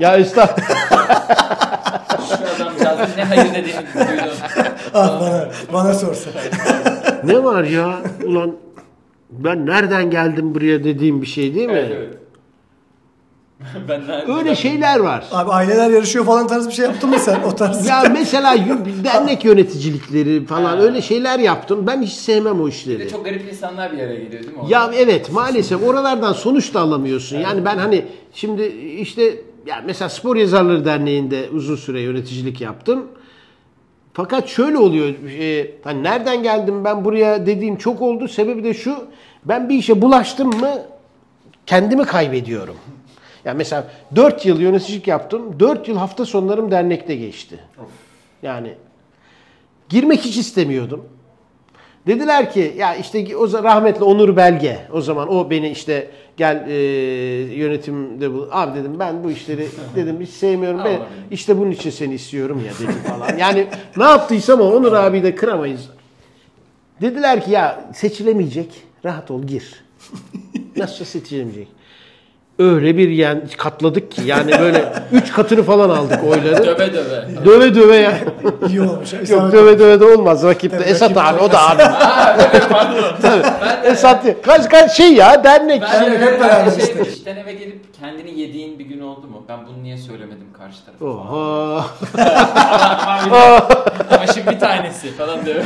[0.00, 1.28] Ya estağfurullah.
[2.28, 4.34] Şu adamcağızın ne hayır dediğini duydum.
[4.94, 6.30] Ah bana, bana sorsa.
[7.24, 7.98] ne var ya?
[8.24, 8.56] Ulan
[9.30, 11.72] ben nereden geldim buraya dediğim bir şey değil mi?
[11.74, 12.14] Evet evet.
[13.88, 15.24] ben Öyle şeyler var.
[15.32, 17.42] Abi aileler yarışıyor falan tarz bir şey yaptın mı sen?
[17.42, 17.86] O tarz.
[17.86, 18.64] Ya mesela y-
[19.04, 21.86] dernek yöneticilikleri falan öyle şeyler yaptım.
[21.86, 22.98] Ben hiç sevmem o Bir işleri.
[22.98, 24.62] de çok garip insanlar bir araya geliyor değil mi?
[24.68, 24.96] Ya orada?
[24.96, 27.38] evet maalesef oralardan sonuç da alamıyorsun.
[27.38, 28.62] Yani ben hani şimdi
[29.00, 29.22] işte
[29.66, 33.06] ya mesela Spor Yazarları Derneği'nde uzun süre yöneticilik yaptım.
[34.12, 35.08] Fakat şöyle oluyor.
[35.40, 38.28] E, hani nereden geldim ben buraya dediğim çok oldu.
[38.28, 38.94] Sebebi de şu.
[39.44, 40.70] Ben bir işe bulaştım mı
[41.66, 42.76] kendimi kaybediyorum.
[43.44, 45.60] Yani mesela 4 yıl yöneticilik yaptım.
[45.60, 47.58] 4 yıl hafta sonlarım dernekte geçti.
[48.42, 48.74] Yani
[49.88, 51.04] girmek hiç istemiyordum.
[52.06, 56.74] Dediler ki ya işte o rahmetli Onur Belge o zaman o beni işte gel e,
[57.54, 58.46] yönetimde bul.
[58.50, 60.80] Abi dedim ben bu işleri dedim hiç sevmiyorum.
[60.84, 63.38] Ben işte bunun için seni istiyorum ya dedim falan.
[63.38, 65.90] Yani ne yaptıysam o Onur abi de kıramayız.
[67.00, 68.82] Dediler ki ya seçilemeyecek.
[69.04, 69.84] Rahat ol gir.
[70.76, 71.68] Nasıl seçilemeyecek?
[72.58, 76.64] Öyle bir yani katladık ki yani böyle üç katını falan aldık oyları.
[76.66, 77.44] Döve döve.
[77.44, 78.12] döve döve ya.
[78.68, 79.12] İyi olmuş.
[79.30, 80.42] Yok döve döve de olmaz.
[80.44, 81.82] Rakipte Tabii, Esat rakip abi o da abi.
[82.70, 83.04] Pardon.
[83.22, 84.36] ben de, Esat değil.
[84.42, 85.82] kaç kaç şey ya dernek.
[85.82, 87.02] ben de hep böyle beraber şey, işte.
[87.12, 89.42] işten eve gelip kendini yediğin bir gün oldu mu?
[89.48, 91.04] Ben bunu niye söylemedim karşı tarafa?
[91.04, 91.86] Oha.
[93.24, 93.68] Ama,
[94.10, 95.56] ama şimdi bir tanesi falan diyor.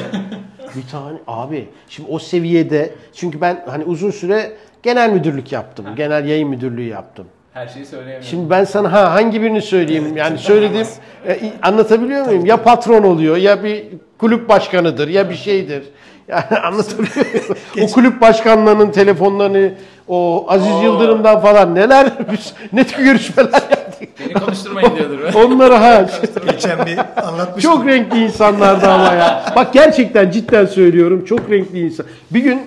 [0.77, 5.87] Bir tane abi şimdi o seviyede çünkü ben hani uzun süre genel müdürlük yaptım.
[5.97, 7.27] Genel yayın müdürlüğü yaptım.
[7.55, 8.27] Her şeyi söyleyemiyorum.
[8.29, 10.17] Şimdi ben sana ha hangi birini söyleyeyim?
[10.17, 10.87] Yani söylediğim
[11.29, 12.47] e, anlatabiliyor muyum?
[12.47, 13.85] Ya patron oluyor ya bir
[14.19, 15.83] kulüp başkanıdır ya bir şeydir.
[16.29, 17.57] Yani anlatabiliyor muyum?
[17.83, 19.73] O kulüp başkanlarının telefonlarını
[20.09, 20.83] o Aziz Oo.
[20.83, 24.09] Yıldırım'dan falan neler biz ne tür görüşmeler yaptık.
[24.21, 25.19] Beni konuşturmayın diyordur.
[25.35, 26.07] Onları ha
[26.51, 27.73] Geçen bir anlatmıştım.
[27.73, 29.53] çok renkli insanlardı ama ya.
[29.57, 32.07] Bak gerçekten cidden söylüyorum çok renkli insan.
[32.31, 32.61] Bir gün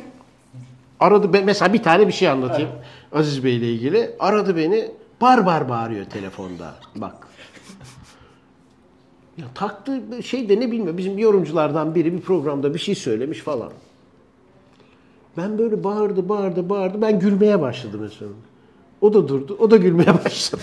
[1.02, 2.70] aradı ben mesela bir tane bir şey anlatayım
[3.12, 4.16] Aziz Bey ile ilgili.
[4.20, 6.76] Aradı beni bar bar bağırıyor telefonda.
[6.96, 7.28] Bak.
[9.38, 10.98] Ya taktığı şey de ne bilmiyorum.
[10.98, 13.72] Bizim yorumculardan biri bir programda bir şey söylemiş falan.
[15.38, 17.02] Ben böyle bağırdı, bağırdı, bağırdı.
[17.02, 18.32] Ben gülmeye başladım mesela.
[19.02, 19.58] O da durdu.
[19.60, 20.62] O da gülmeye başladı.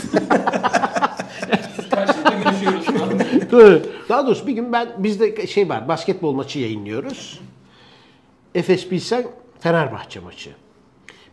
[4.09, 7.40] Daha doğrusu bir gün ben bizde şey var basketbol maçı yayınlıyoruz.
[8.55, 9.24] Efes Pilsen
[9.61, 10.51] Fenerbahçe maçı.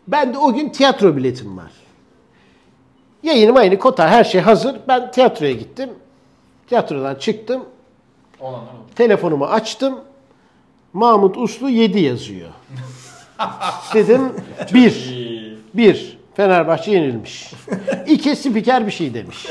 [0.08, 1.72] Ben de o gün tiyatro biletim var.
[3.24, 4.76] Yayınım aynı kota her şey hazır.
[4.88, 5.90] Ben tiyatroya gittim.
[6.68, 7.66] Tiyatrodan çıktım.
[8.40, 8.62] Olan.
[8.96, 10.00] Telefonumu açtım.
[10.94, 12.50] Mahmut Uslu 7 yazıyor.
[13.94, 14.34] Dedim
[14.74, 15.58] 1.
[15.74, 16.18] 1.
[16.36, 17.54] Fenerbahçe yenilmiş.
[18.08, 19.48] İki spiker bir şey demiş.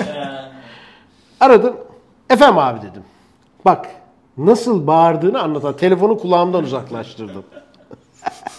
[1.40, 1.76] Aradım.
[2.30, 3.02] Efendim abi dedim.
[3.64, 3.86] Bak
[4.38, 7.44] nasıl bağırdığını anlatan telefonu kulağımdan uzaklaştırdım.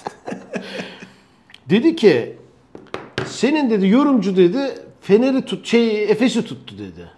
[1.69, 2.35] dedi ki
[3.25, 4.59] senin dedi yorumcu dedi
[5.01, 7.09] Fener'i tut şey Efes'i tuttu dedi.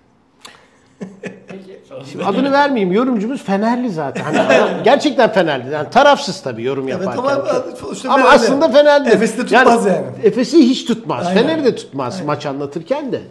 [2.11, 2.93] Şimdi adını vermeyeyim.
[2.93, 4.23] Yorumcumuz Fenerli zaten.
[4.23, 5.73] Hani adam gerçekten Fenerli.
[5.73, 7.23] Yani tarafsız tabii yorum Evet yaparken.
[7.23, 8.35] ama sonuçta Ama Fenerli.
[8.35, 9.09] aslında Fenerli.
[9.09, 10.05] Efes'i de tutmaz yani.
[10.23, 11.27] Efes'i hiç tutmaz.
[11.27, 11.41] Aynen.
[11.41, 13.21] Fener'i de tutmaz maç anlatırken de.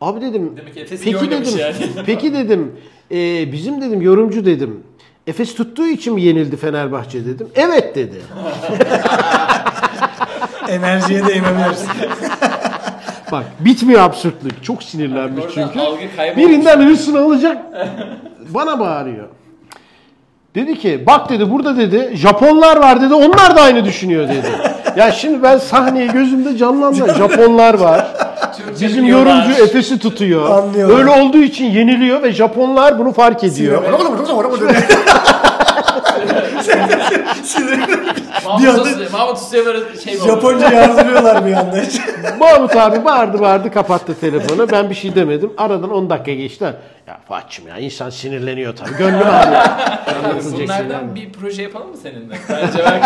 [0.00, 0.52] Abi dedim.
[0.56, 1.58] Demek ki Efes iyi peki dedim.
[1.58, 1.74] yani.
[2.06, 2.76] peki dedim.
[3.10, 4.82] e, bizim dedim yorumcu dedim.
[5.28, 7.48] Efes tuttuğu için mi yenildi Fenerbahçe dedim.
[7.54, 8.16] Evet dedi.
[10.68, 11.78] Enerjiye de inanıyoruz.
[13.32, 14.64] Bak bitmiyor absürtlük.
[14.64, 15.78] Çok sinirlenmiş çünkü.
[16.36, 17.58] Birinden hırsını alacak.
[18.48, 19.28] Bana bağırıyor.
[20.54, 24.46] Dedi ki bak dedi burada dedi Japonlar var dedi onlar da aynı düşünüyor dedi.
[24.96, 27.14] ya şimdi ben sahneyi gözümde canlandı.
[27.18, 28.06] Japonlar var.
[28.56, 29.36] Türkçe Bizim biliyorlar.
[29.42, 30.50] yorumcu Efes'i tutuyor.
[30.50, 30.98] Anlıyorum.
[30.98, 33.82] Öyle olduğu için yeniliyor ve Japonlar bunu fark ediyor.
[38.44, 40.18] Mahmut, anda- Usta- Mahmut böyle şey?
[40.20, 41.82] Japonca yazdırıyorlar bir anda.
[42.40, 44.70] Mahmut abi bağırdı bağırdı kapattı telefonu.
[44.72, 45.52] Ben bir şey demedim.
[45.58, 46.64] Aradan 10 dakika geçti.
[47.06, 48.96] Ya Fuat'cığım ya insan sinirleniyor tabii.
[48.98, 49.26] Gönlüm.
[49.26, 52.34] Anlatılacaksın Bunlardan bir proje yapalım mı seninle?
[52.48, 53.02] Bence bak.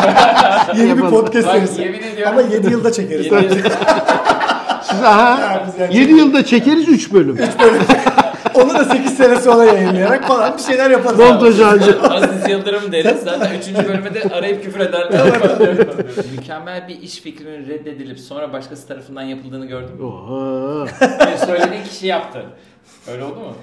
[0.76, 1.10] Yeni bir Yapalım.
[1.10, 1.82] podcast Bak, serisi.
[1.82, 2.38] yemin ediyorum.
[2.38, 3.26] Ama 7 yılda çekeriz.
[4.82, 5.92] Siz aha güzel.
[5.92, 7.38] 7 yılda çekeriz 3 bölüm.
[8.54, 11.18] Onu da 8 sene sonra yayınlayarak falan bir şeyler yaparız.
[11.18, 12.00] Montaj halinde.
[12.00, 13.20] Aziz Yıldırım deriz.
[13.24, 13.88] Zaten 3.
[13.88, 15.20] bölüme de arayıp küfür ederler.
[16.36, 20.02] Mükemmel bir iş fikrinin reddedilip sonra başkası tarafından yapıldığını gördün mü?
[20.04, 20.86] Oha.
[21.20, 22.42] Yani söylediğin kişi yaptı.
[23.12, 23.54] Öyle oldu mu?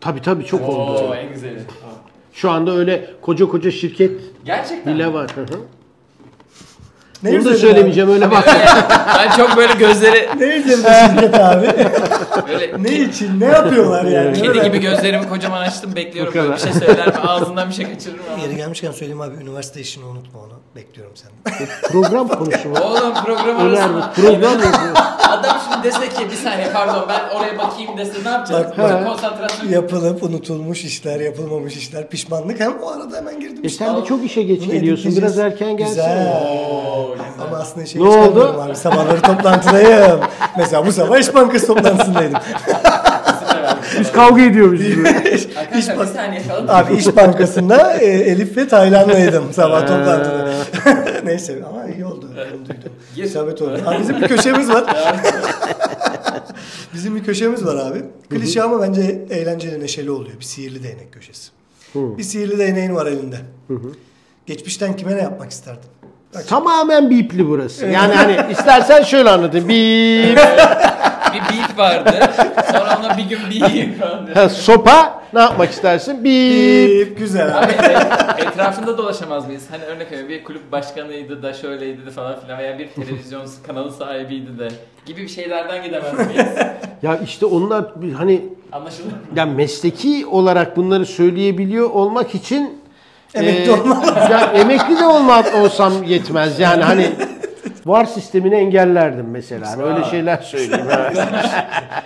[0.00, 1.08] Tabii tabii çok oldu.
[1.08, 1.60] Oo en güzeli.
[2.32, 4.94] Şu anda öyle koca koca şirket Gerçekten.
[4.94, 5.14] bile mi?
[5.14, 5.30] var.
[5.34, 5.60] Hı hı.
[7.22, 8.44] Ne Bunu da söylemeyeceğim öyle bak.
[9.18, 10.40] ben çok böyle gözleri abi?
[10.40, 11.66] Ne üzerinde şirket abi?
[12.48, 13.40] böyle ne için?
[13.40, 14.42] Ne yapıyorlar yani?
[14.42, 16.34] kedi gibi gözlerimi kocaman açtım bekliyorum.
[16.34, 17.14] Böyle bir şey söyler mi?
[17.26, 18.42] Ağzından bir şey kaçırırım ama.
[18.42, 20.52] Yeri gelmişken söyleyeyim abi üniversite işini unutma onu.
[20.76, 21.68] Bekliyorum senden.
[21.92, 22.74] Program konusu mu?
[22.84, 24.12] Oğlum program arasında.
[24.16, 24.58] program.
[25.28, 28.66] Adam şimdi dese ki bir saniye pardon ben oraya bakayım dese ne yapacağız?
[28.78, 29.04] Bak, he.
[29.04, 33.84] konsantrasyon Yapılıp unutulmuş işler, yapılmamış işler, pişmanlık hem o arada hemen girdim E işte.
[33.84, 35.16] sen de çok işe geç geliyorsun.
[35.16, 36.14] Biraz erken gelsene.
[36.14, 37.09] Güzel.
[37.12, 37.26] Güzel.
[37.46, 38.62] Ama aslında şey Ne oldu?
[38.62, 38.76] abi.
[38.76, 40.20] Sabahları toplantıdayım.
[40.58, 42.40] Mesela bu sabah İş Bankası toplantısındaydım.
[44.00, 44.80] Biz kavga ediyoruz.
[45.58, 46.68] Arkadaşlar bir saniye kalın.
[46.68, 50.52] Abi İş Bankası'nda e, Elif ve Taylan'laydım sabah toplantıda.
[51.24, 52.26] Neyse ama iyi oldu.
[52.56, 52.92] Onu duydum.
[53.16, 53.78] İsabet oldu.
[53.86, 54.84] Abi bizim bir köşemiz var.
[56.94, 58.04] bizim bir köşemiz var abi.
[58.30, 60.40] Klişe ama bence eğlenceli, neşeli oluyor.
[60.40, 61.50] Bir sihirli değnek köşesi.
[61.94, 63.36] Bir sihirli değneğin var elinde.
[64.46, 65.90] Geçmişten kime ne yapmak isterdin?
[66.34, 67.86] Bak, Tamamen bipli burası.
[67.86, 69.68] Yani hani istersen şöyle anlatayım.
[69.68, 70.38] Bip.
[71.34, 72.12] Bir beat vardı.
[72.72, 74.36] Sonra ona bir gün beat.
[74.36, 76.24] Ha, sopa ne yapmak istersin?
[76.24, 76.90] Bip.
[77.08, 77.72] Bip, güzel abi.
[77.72, 79.66] E- etrafında dolaşamaz mıyız?
[79.70, 83.92] Hani örnek veriyorum bir kulüp başkanıydı da şöyleydi de falan filan veya bir televizyon kanalı
[83.92, 84.68] sahibiydi de
[85.06, 86.46] gibi bir şeylerden gidemez miyiz?
[87.02, 87.84] Ya işte onlar
[88.18, 89.12] hani Anlaşıldı mı?
[89.36, 92.79] ya mesleki olarak bunları söyleyebiliyor olmak için
[93.34, 94.30] Emekli e, olmak.
[94.30, 96.60] ya emekli de olmak olsam yetmez.
[96.60, 97.10] Yani hani
[97.86, 99.70] var sistemini engellerdim mesela.
[99.70, 100.86] Hani öyle şeyler söyleyeyim.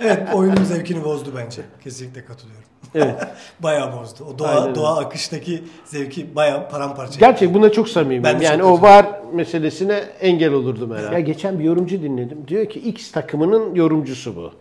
[0.02, 1.62] Evet, oyunun zevkini bozdu bence.
[1.84, 2.64] Kesinlikle katılıyorum.
[2.94, 3.14] Evet.
[3.60, 4.24] bayağı bozdu.
[4.34, 7.20] O doğa, Aynen doğa akıştaki zevki bayağı paramparça.
[7.20, 8.24] Gerçek buna çok samimiyim.
[8.24, 11.14] Ben yani çok o var meselesine engel olurdum herhalde.
[11.14, 12.38] Ya geçen bir yorumcu dinledim.
[12.48, 14.52] Diyor ki X takımının yorumcusu bu.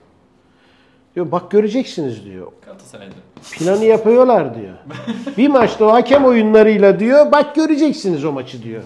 [1.15, 2.51] Diyor bak göreceksiniz diyor.
[2.65, 3.13] Galatasaray'da.
[3.51, 4.73] Planı yapıyorlar diyor.
[5.37, 8.83] bir maçta o hakem oyunlarıyla diyor bak göreceksiniz o maçı diyor.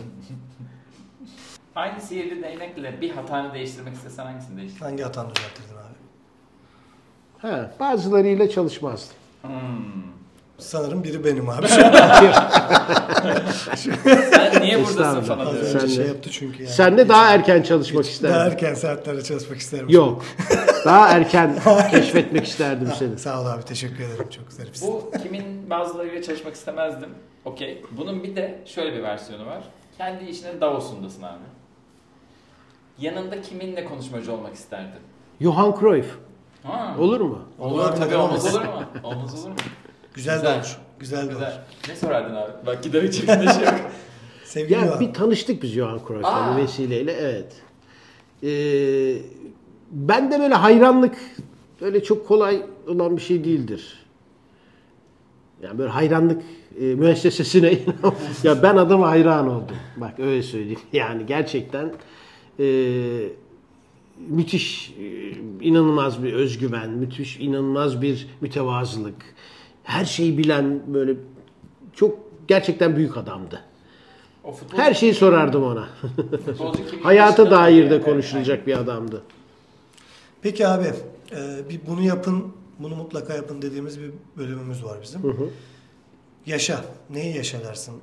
[1.76, 4.86] Aynı sihirli değnekle bir hatanı değiştirmek istesen hangisini değiştirdin?
[4.86, 5.98] Hangi hatanı düzeltirdin abi?
[7.38, 9.16] Ha, bazılarıyla çalışmazdım.
[9.42, 9.52] Hmm.
[10.58, 11.68] Sanırım biri benim abi.
[14.96, 15.46] Buradasın Estağfurullah.
[15.46, 15.66] falan Az diyor.
[15.76, 16.08] önce Sen şey de.
[16.08, 16.74] yaptı çünkü yani.
[16.74, 18.52] Sen de daha erken çalışmak Daha isterdin.
[18.52, 19.86] erken saatlerde çalışmak isterim.
[19.90, 20.26] Yok.
[20.86, 21.56] Daha erken
[21.92, 23.18] keşfetmek isterdim seni.
[23.20, 24.94] Sağ ol abi teşekkür ederim çok zarifsin.
[24.94, 27.10] Bu kimin bazılarıyla çalışmak istemezdim.
[27.46, 27.82] Okey.
[27.92, 29.64] Bunun bir de şöyle bir versiyonu var.
[29.98, 31.44] Kendi işinin Davos'undasın abi.
[33.00, 35.00] Yanında kiminle konuşmacı olmak isterdin?
[35.42, 36.08] Johan Cruyff.
[36.64, 36.96] Ha.
[37.00, 37.40] Olur mu?
[37.60, 38.84] Olur Olur, tabii olmaz olur mu?
[39.04, 39.56] Olmaz olur mu?
[40.14, 40.56] Güzel, de Güzel.
[40.58, 40.78] olur.
[41.00, 41.34] Güzel, de olur.
[41.34, 41.62] Güzel.
[41.90, 42.52] Ne sorardın abi?
[42.66, 43.74] Bak giderek cebinde şey yok.
[44.48, 45.08] Sevgili Ya abi.
[45.08, 47.56] bir tanıştık biz Johan Cruyff'la vesileyle evet.
[48.44, 49.22] Ee,
[49.92, 51.16] ben de böyle hayranlık
[51.82, 54.06] öyle çok kolay olan bir şey değildir.
[55.64, 56.42] Yani böyle hayranlık
[56.82, 57.80] e, müessesesine
[58.44, 59.76] ya ben adama hayran oldum.
[59.98, 60.80] Bak öyle söyleyeyim.
[60.94, 61.94] Yani gerçekten
[62.60, 62.66] e,
[64.28, 65.32] müthiş, e,
[65.66, 69.36] inanılmaz bir özgüven, müthiş, inanılmaz bir mütevazılık.
[69.84, 71.16] Her şeyi bilen böyle
[71.94, 73.67] çok gerçekten büyük adamdı.
[74.48, 75.88] O futbol Her şeyi sorardım ona.
[77.04, 79.22] Hayata dair de konuşulacak bir adamdı.
[80.42, 80.86] Peki abi
[81.32, 82.44] e, bir bunu yapın,
[82.80, 85.22] bunu mutlaka yapın dediğimiz bir bölümümüz var bizim.
[86.46, 86.86] Yaşa.
[87.10, 87.94] Neyi yaşa dersin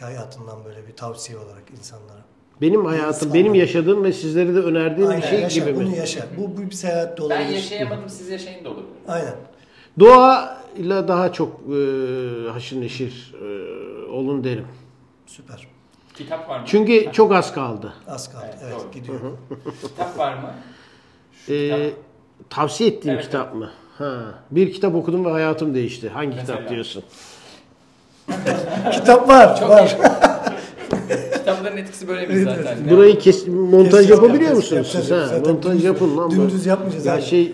[0.00, 2.20] hayatından böyle bir tavsiye olarak insanlara?
[2.60, 3.34] Benim hayatım, İnsanlar.
[3.34, 5.96] benim yaşadığım ve sizlere de önerdiğim bir Aynen, şey yaşa, gibi bunu mi?
[5.96, 6.26] yaşa.
[6.38, 7.48] Bu, bu bir seyahat de Ben olabilir.
[7.54, 8.82] yaşayamadım siz yaşayın da olur.
[9.08, 9.34] Aynen.
[10.00, 13.46] Doğayla daha çok e, haşır neşir e,
[14.10, 14.64] olun derim.
[15.36, 15.66] Süper.
[16.14, 16.64] Kitap var mı?
[16.68, 17.92] Çünkü çok az kaldı.
[18.08, 18.44] Az kaldı.
[18.46, 18.90] Evet, Evet, doğru.
[18.92, 19.18] gidiyor.
[19.82, 20.50] Kitap var mı?
[21.46, 21.80] Şu E, kitap.
[22.50, 23.70] tavsiye ettiğim Evet, kitap mı?
[23.98, 24.14] Ha,
[24.50, 26.08] bir kitap okudum ve hayatım değişti.
[26.08, 26.56] Hangi Mesela?
[26.58, 27.02] kitap diyorsun?
[28.92, 29.60] Kitap var.
[29.60, 29.96] Çok var.
[31.34, 32.76] Kitapların etkisi böyle Evet, zaten?
[32.82, 32.90] evet.
[32.90, 35.10] Burayı kes, montaj yapabiliyor musunuz siz?
[35.10, 35.32] yapacağız.
[35.46, 36.30] Ha, montaj dümdüz- yapın lan.
[36.30, 37.22] dümdüz yapmayacağız Ya abi.
[37.22, 37.52] şey e,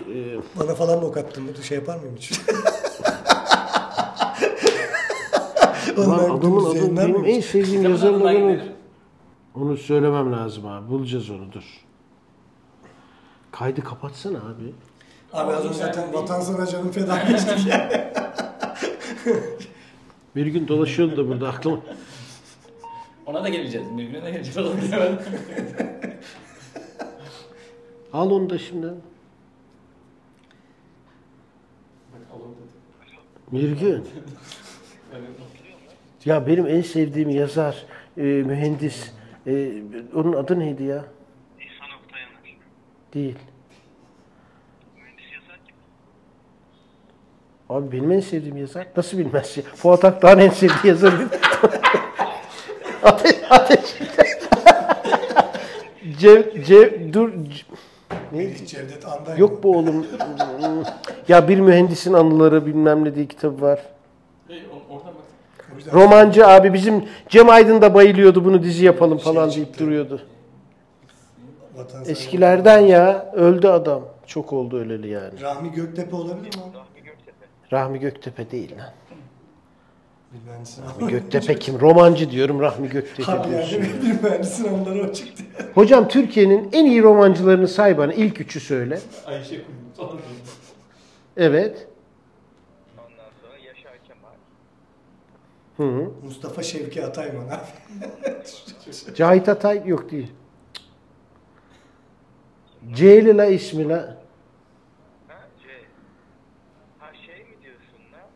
[0.59, 1.43] Bana falan mı ok attın?
[1.59, 2.31] Bu şey yapar mıyım hiç?
[6.05, 8.61] Onlar adamın adı benim en sevdiğim Kitabın adını gidelim.
[9.55, 10.89] Onu söylemem lazım abi.
[10.89, 11.63] Bulacağız onu dur.
[13.51, 14.73] Kaydı kapatsana abi.
[15.33, 17.89] Abi az önce zaten vatan sana canım feda etmiştik ya.
[20.35, 21.79] Bir gün dolaşıyordu da burada aklıma.
[23.25, 23.87] Ona da geleceğiz.
[23.97, 24.55] Birbirine de geleceğiz.
[24.55, 25.19] Geleceğiz.
[28.13, 28.87] Al onu da şimdi.
[33.51, 34.05] Mirgün.
[36.29, 37.85] Ya benim en sevdiğim yazar,
[38.17, 39.11] e, mühendis.
[39.47, 39.71] e,
[40.15, 41.05] onun adı neydi ya?
[41.59, 42.57] İhsan Oktayaner.
[43.13, 43.35] Değil.
[44.95, 45.77] Mühendis yazar gibi.
[47.69, 48.87] Abi benim en sevdiğim yazar.
[48.97, 49.63] Nasıl bilmez ya?
[49.63, 51.15] Fuat Akdağ'ın en sevdiği yazarı.
[53.03, 53.79] ateş, ateş.
[56.19, 57.31] Cev, cev, dur.
[58.31, 59.37] Melih Cevdet Anday.
[59.37, 60.05] Yok bu oğlum.
[61.27, 63.79] ya bir mühendisin anıları bilmem ne diye kitabı var.
[65.79, 70.21] Yüzden Romancı abi bizim Cem Aydın da bayılıyordu bunu dizi yapalım falan Şey deyip duruyordu.
[71.75, 74.01] vatan sana- Eskilerden ya öldü adam.
[74.27, 75.41] Çok oldu öleli yani.
[75.41, 76.61] Rahmi Göktepe olabilir mi?
[76.73, 77.45] Rahmi Göktepe.
[77.71, 78.89] Rahmi Göktepe değil lan.
[80.47, 81.79] Mühendisin Rahmi Göktepe kim?
[81.79, 83.75] Romancı diyorum Rahmi Göktepe diyorsun.
[83.75, 85.43] yani bir mühendisin onları o çıktı.
[85.75, 88.13] Hocam Türkiye'nin en iyi romancılarını say bana.
[88.13, 88.99] İlk üçü söyle.
[89.25, 89.55] Ayşe
[89.97, 90.17] Kumru.
[91.37, 91.87] Evet.
[95.79, 96.11] Hı hı.
[96.23, 97.65] Mustafa Şevki Atayman abi.
[99.15, 100.33] Cahit Atay yok değil.
[102.93, 103.95] Ceyli la ismi la.
[105.27, 105.67] Ha C.
[106.99, 108.27] Ha şey mi diyorsun lan?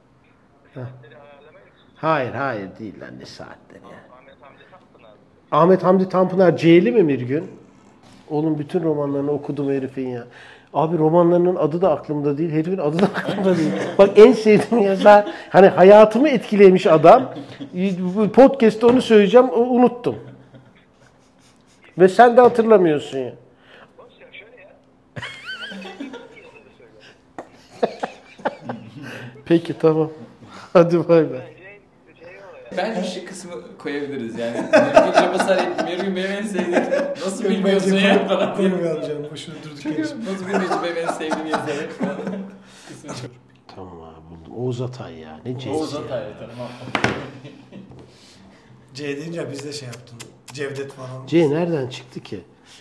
[0.73, 1.95] Saatleri ayarlamayı mı istiyorsun?
[1.95, 3.99] Hayır hayır değil lan ne saatleri ya.
[4.17, 5.11] Ahmet Hamdi Tanpınar.
[5.51, 7.51] Ahmet Hamdi Tanpınar Ceyli mi Mirgün?
[8.29, 10.27] Oğlum bütün romanlarını okudum herifin ya.
[10.73, 13.71] Abi romanlarının adı da aklımda değil, herifin adı da aklımda değil.
[13.97, 17.33] Bak en sevdiğim yazar, hani hayatımı etkilemiş adam.
[18.15, 20.15] Bu Podcast'te onu söyleyeceğim, unuttum.
[21.97, 23.33] Ve sen de hatırlamıyorsun ya.
[29.45, 30.09] Peki tamam.
[30.73, 31.62] Hadi bay bay.
[32.77, 34.57] Bence şu kısmı koyabiliriz yani.
[34.57, 36.83] Mirgün Cabasar, Mirgün benim en sevdiğim.
[37.25, 38.69] Nasıl bilmiyorsun ya falan diye.
[38.69, 39.25] Koymayalım canım.
[39.31, 40.01] Boşuna durduk yere.
[40.01, 41.89] Nasıl bilmiyorsun benim en sevdiğim yazarı.
[43.75, 44.53] Tamam abi buldum.
[44.63, 45.39] Oğuz Atay ya.
[45.45, 45.95] Ne C'si Oğuz.
[45.95, 46.69] Atay tamam.
[48.93, 50.17] C deyince biz de şey yaptın.
[50.53, 51.27] Cevdet falan.
[51.27, 52.39] C nereden çıktı ki?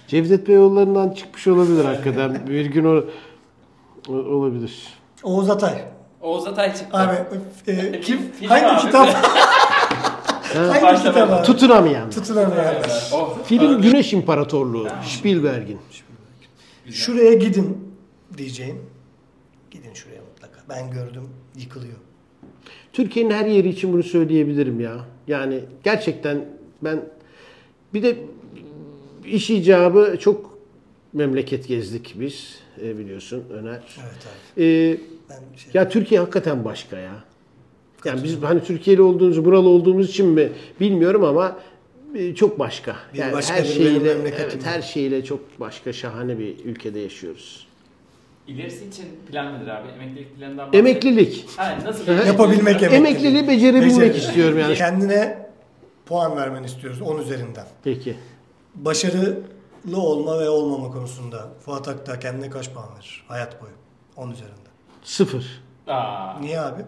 [0.08, 2.46] Cevdet Beyoğulları'ndan çıkmış olabilir hakikaten.
[2.48, 3.04] Bir gün o,
[4.08, 4.88] o- olabilir.
[5.22, 5.84] Oğuz Atay.
[6.20, 6.96] Oğuz Atay çıktı.
[6.98, 7.14] Abi
[7.66, 8.32] e, kim?
[8.32, 8.80] Film Hangi abi.
[8.80, 9.08] kitap?
[10.54, 11.46] Hangi kitap abi?
[11.46, 12.10] Tutunamayan.
[12.10, 13.10] Tutunamayanlar.
[13.12, 13.38] Oh.
[13.44, 14.88] Film Güneş İmparatorluğu.
[15.06, 15.78] Spielberg'in.
[16.90, 17.94] Şuraya gidin
[18.38, 18.78] diyeceğim.
[19.70, 20.60] Gidin şuraya mutlaka.
[20.68, 21.96] Ben gördüm yıkılıyor.
[22.92, 24.96] Türkiye'nin her yeri için bunu söyleyebilirim ya.
[25.28, 26.44] Yani gerçekten
[26.82, 27.00] ben
[27.94, 28.16] bir de
[29.24, 30.58] iş icabı çok
[31.12, 33.80] memleket gezdik biz e, biliyorsun Öner.
[34.02, 34.64] Evet abi.
[34.64, 34.96] E,
[35.30, 37.24] Ben şey, ya Türkiye hakikaten başka ya.
[38.04, 41.56] Yani biz hani Türkiye'li olduğumuz, buralı olduğumuz için mi bilmiyorum ama
[42.14, 42.96] e, çok başka.
[43.14, 47.66] Bir Yani başka her şeyle evet, her şeyle çok başka şahane bir ülkede yaşıyoruz.
[48.48, 49.88] İlerisi için plan nedir abi?
[49.88, 50.74] Emeklilik planından bahset.
[50.74, 51.44] Emeklilik.
[51.56, 52.12] Ha, nasıl?
[52.26, 52.96] Yapabilmek emekliliği.
[52.98, 54.22] Emekliliği becerebilmek Becerebilmek.
[54.22, 54.74] istiyorum yani.
[54.74, 55.48] Kendine
[56.06, 57.66] puan vermeni istiyoruz 10 üzerinden.
[57.84, 58.16] Peki.
[58.74, 59.36] Başarılı
[59.96, 63.24] olma ve olmama konusunda Fuat Akta kendine kaç puan verir?
[63.28, 63.72] Hayat boyu.
[64.16, 64.72] 10 üzerinden.
[65.02, 65.62] Sıfır.
[65.86, 66.38] Aa.
[66.40, 66.82] Niye abi?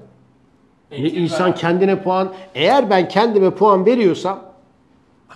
[0.98, 4.40] Ni- İnsan kendine puan, eğer ben kendime puan veriyorsam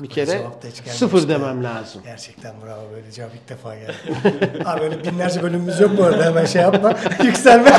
[0.01, 0.41] bir kere
[0.87, 2.03] sıfır demem lazım.
[2.05, 4.63] Gerçekten bravo böyle cevap ilk defa geldi.
[4.67, 6.93] abi öyle binlerce bölümümüz yok bu arada hemen şey yapma.
[7.23, 7.73] Yükselme.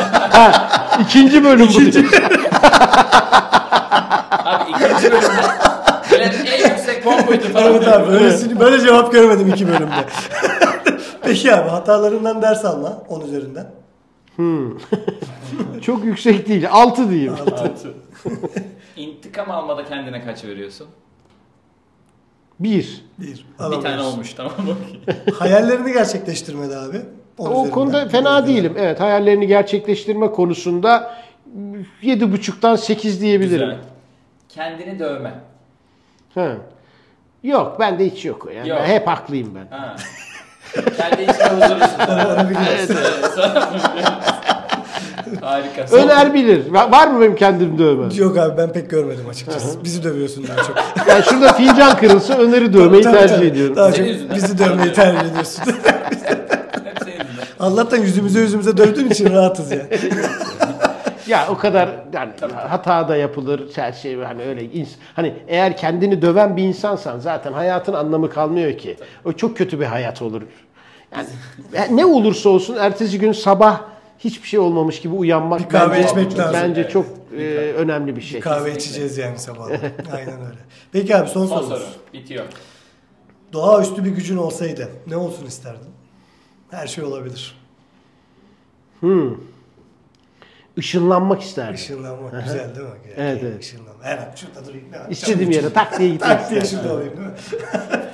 [1.02, 1.80] İkinci bölüm bu.
[4.46, 5.70] Abi ikinci bölümde
[6.20, 7.66] gelen en yüksek puan buydu falan.
[7.66, 10.06] evet abi böylesini, böyle cevap görmedim iki bölümde.
[11.22, 13.66] Peki abi hatalarından ders alma 10 üzerinden.
[15.82, 16.68] Çok yüksek değil.
[16.72, 17.34] Altı diyeyim.
[18.98, 20.88] İntikam almada kendine kaç veriyorsun?
[22.60, 23.06] Bir.
[23.20, 23.28] Bir.
[23.28, 24.12] Bir tane alamıyorsun.
[24.14, 25.16] olmuş tamam okey.
[25.40, 26.98] Hayallerini gerçekleştirmedi abi.
[27.38, 27.72] 10 O üzerinden.
[27.72, 28.74] konuda fena değilim.
[28.78, 31.16] Evet hayallerini gerçekleştirme konusunda
[32.02, 33.68] yedi buçuktan sekiz diyebilirim.
[33.70, 33.78] Güzel.
[34.50, 35.34] Kendini dövme.
[36.36, 36.56] Ha.
[37.44, 38.48] Yok bende hiç yok.
[38.56, 38.80] Yani Yok.
[38.82, 39.78] Ben hep haklıyım ben.
[39.78, 39.96] Ha.
[40.98, 42.00] Kendi içine huzurlusun.
[42.40, 42.96] Onu biliyorsun.
[45.42, 45.86] Harika.
[45.96, 46.66] Öner bilir.
[46.72, 48.10] Va- Var mı benim kendim dövmem?
[48.16, 49.84] Yok abi ben pek görmedim açıkçası.
[49.84, 50.76] Bizi dövüyorsun daha çok.
[51.10, 53.46] Yani şurada fincan kırılsa Öner'i dövmeyi Tabii, tercih tabii.
[53.48, 53.76] ediyorum.
[53.76, 54.36] Daha Senin çok yüzünden.
[54.36, 55.64] bizi dövmeyi tercih ediyorsun.
[55.66, 55.76] Hep
[57.00, 57.46] senin yüzünden.
[57.60, 59.82] Allah'tan yüzümüze yüzümüze dövdüğün için rahatız ya.
[61.30, 62.32] Ya o kadar yani
[62.68, 67.54] hata da yapılır her şey hani öyle ins- hani eğer kendini döven bir insansan zaten
[67.54, 68.98] hayatın anlamı kalmıyor ki.
[69.26, 70.42] O çok kötü bir hayat olur.
[71.16, 71.28] Yani
[71.74, 73.82] ya ne olursa olsun ertesi gün sabah
[74.20, 76.54] hiçbir şey olmamış gibi uyanmak Bir kahve bence, içmek lazım.
[76.64, 76.92] bence Evet.
[76.92, 77.06] çok
[77.38, 77.44] e,
[77.78, 78.40] önemli bir şey.
[78.40, 79.66] Kahve içeceğiz yani sabah.
[80.14, 80.60] Aynen öyle.
[80.92, 81.84] Peki abi son, Son soru.
[82.14, 82.46] Bitiyor.
[83.54, 85.90] Doğaüstü bir gücün olsaydı ne olsun isterdin?
[86.72, 87.56] Her şey olabilir.
[90.80, 91.76] Işınlanmak isterdim.
[91.76, 92.94] Işınlanmak güzel değil mi?
[93.18, 93.64] Evet, evet.
[93.64, 93.96] Işınlanmak.
[94.06, 94.86] Her an şurada durayım.
[95.10, 97.34] İstediğim yere tak diye gitmek Tak diye şurada olayım değil mi?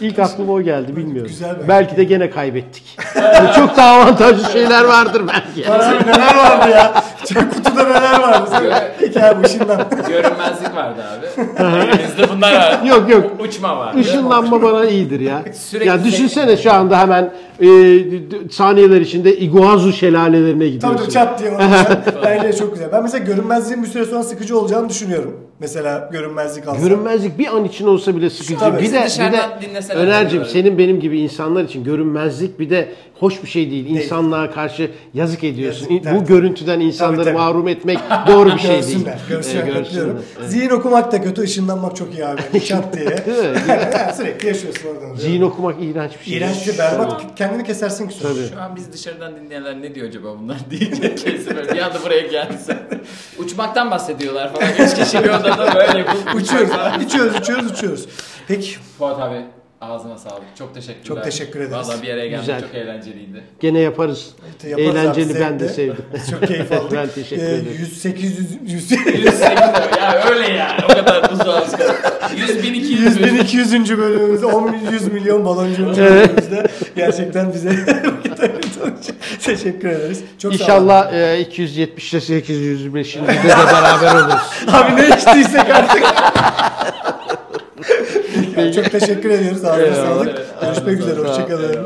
[0.00, 1.28] İlk aklıma o geldi bilmiyorum.
[1.28, 2.98] Güzel bir belki de gene kaybettik.
[3.56, 5.70] çok daha avantajlı şeyler vardır belki.
[5.70, 7.04] Var abi neler vardı ya?
[7.34, 8.50] Çok kutuda neler vardı?
[8.50, 9.86] Sen- Peki abi ışınlan.
[10.42, 11.26] Görünmezlik vardı abi.
[11.88, 12.82] Elimizde bunlar var.
[12.86, 13.30] Yok yok.
[13.40, 13.94] Uçma var.
[13.94, 15.42] Işınlanma bana iyidir ya.
[15.54, 17.66] Sürekli ya düşünsene şu anda hemen e,
[18.50, 20.98] saniyeler içinde Iguazu şelalelerine gidiyorsun.
[20.98, 21.52] tabii çat diye.
[22.24, 22.92] Bence çok güzel.
[22.92, 25.40] Ben mesela görünmezliğin bir süre sonra sıkıcı olacağını düşünüyorum.
[25.60, 26.82] Mesela görünmezlik alsam.
[26.82, 28.58] Görünmezlik bir an için olsa bile sıkıcı.
[28.58, 28.82] Tabii.
[28.82, 32.88] Bir de, bir de Öner'cim senin benim gibi insanlar için görünmezlik bir de
[33.20, 33.86] hoş bir şey değil.
[33.86, 35.86] İnsanlığa karşı yazık ediyorsun.
[35.90, 37.36] Yazık, Bu görüntüden insanları Tabii, tabii.
[37.38, 38.82] mahrum etmek doğru bir şey değil.
[38.82, 40.22] Görsünler, görsünler, Ee, katılıyorum.
[40.38, 40.50] Evet.
[40.50, 42.42] Zihin okumak da kötü, ışınlanmak çok iyi abi.
[42.66, 43.24] Çat diye.
[43.68, 45.14] Yani sürekli yaşıyorsun oradan.
[45.16, 46.36] Zihin okumak iğrenç bir şey.
[46.36, 47.36] İğrenç bir berbat.
[47.36, 48.34] Kendini kesersin ki sonra.
[48.34, 48.48] Tabii.
[48.54, 52.26] Şu an biz dışarıdan dinleyenler ne diyor acaba bunlar diyecek kesin böyle bir anda buraya
[52.26, 52.76] gelsin.
[53.38, 54.68] Uçmaktan bahsediyorlar falan.
[54.78, 56.70] Üç kişi bir odada böyle yapıp Uçuyoruz,
[57.06, 58.08] uçuyoruz, uçuyoruz, uçuyoruz.
[58.48, 59.36] Peki, Fuat abi
[59.82, 60.42] ağzına sağlık.
[60.58, 61.04] Çok teşekkürler.
[61.04, 61.88] Çok teşekkür ederiz.
[61.88, 62.60] Valla bir araya gelmek Güzel.
[62.60, 63.44] çok eğlenceliydi.
[63.60, 64.26] Gene yaparız.
[64.64, 66.04] yaparız abi, Eğlenceli ben de sevdim.
[66.30, 66.92] Çok keyif aldık.
[66.92, 67.76] Ben teşekkür Ee, ederim.
[67.78, 69.40] 100, 800, 100, 108
[70.00, 70.76] ya öyle ya.
[70.84, 71.72] O kadar uzağız.
[72.36, 73.38] 100 bin 200 100 bin bin.
[73.40, 73.98] 200.
[73.98, 76.66] bölümümüzde 10 100 milyon baloncuğumuz bölümümüzde
[76.96, 80.20] gerçekten bize vakit ayırdığın için teşekkür ederiz.
[80.38, 80.62] Çok sağ olun.
[80.64, 83.16] İnşallah e, 270 ile 825.
[83.16, 84.34] de beraber oluruz.
[84.72, 86.02] Abi ne içtiysek artık.
[88.74, 89.64] Çok teşekkür ediyoruz.
[89.64, 90.28] Ağzına sağlık.
[90.28, 91.20] Evet, Görüşmek üzere.
[91.28, 91.76] Hoşçakalın.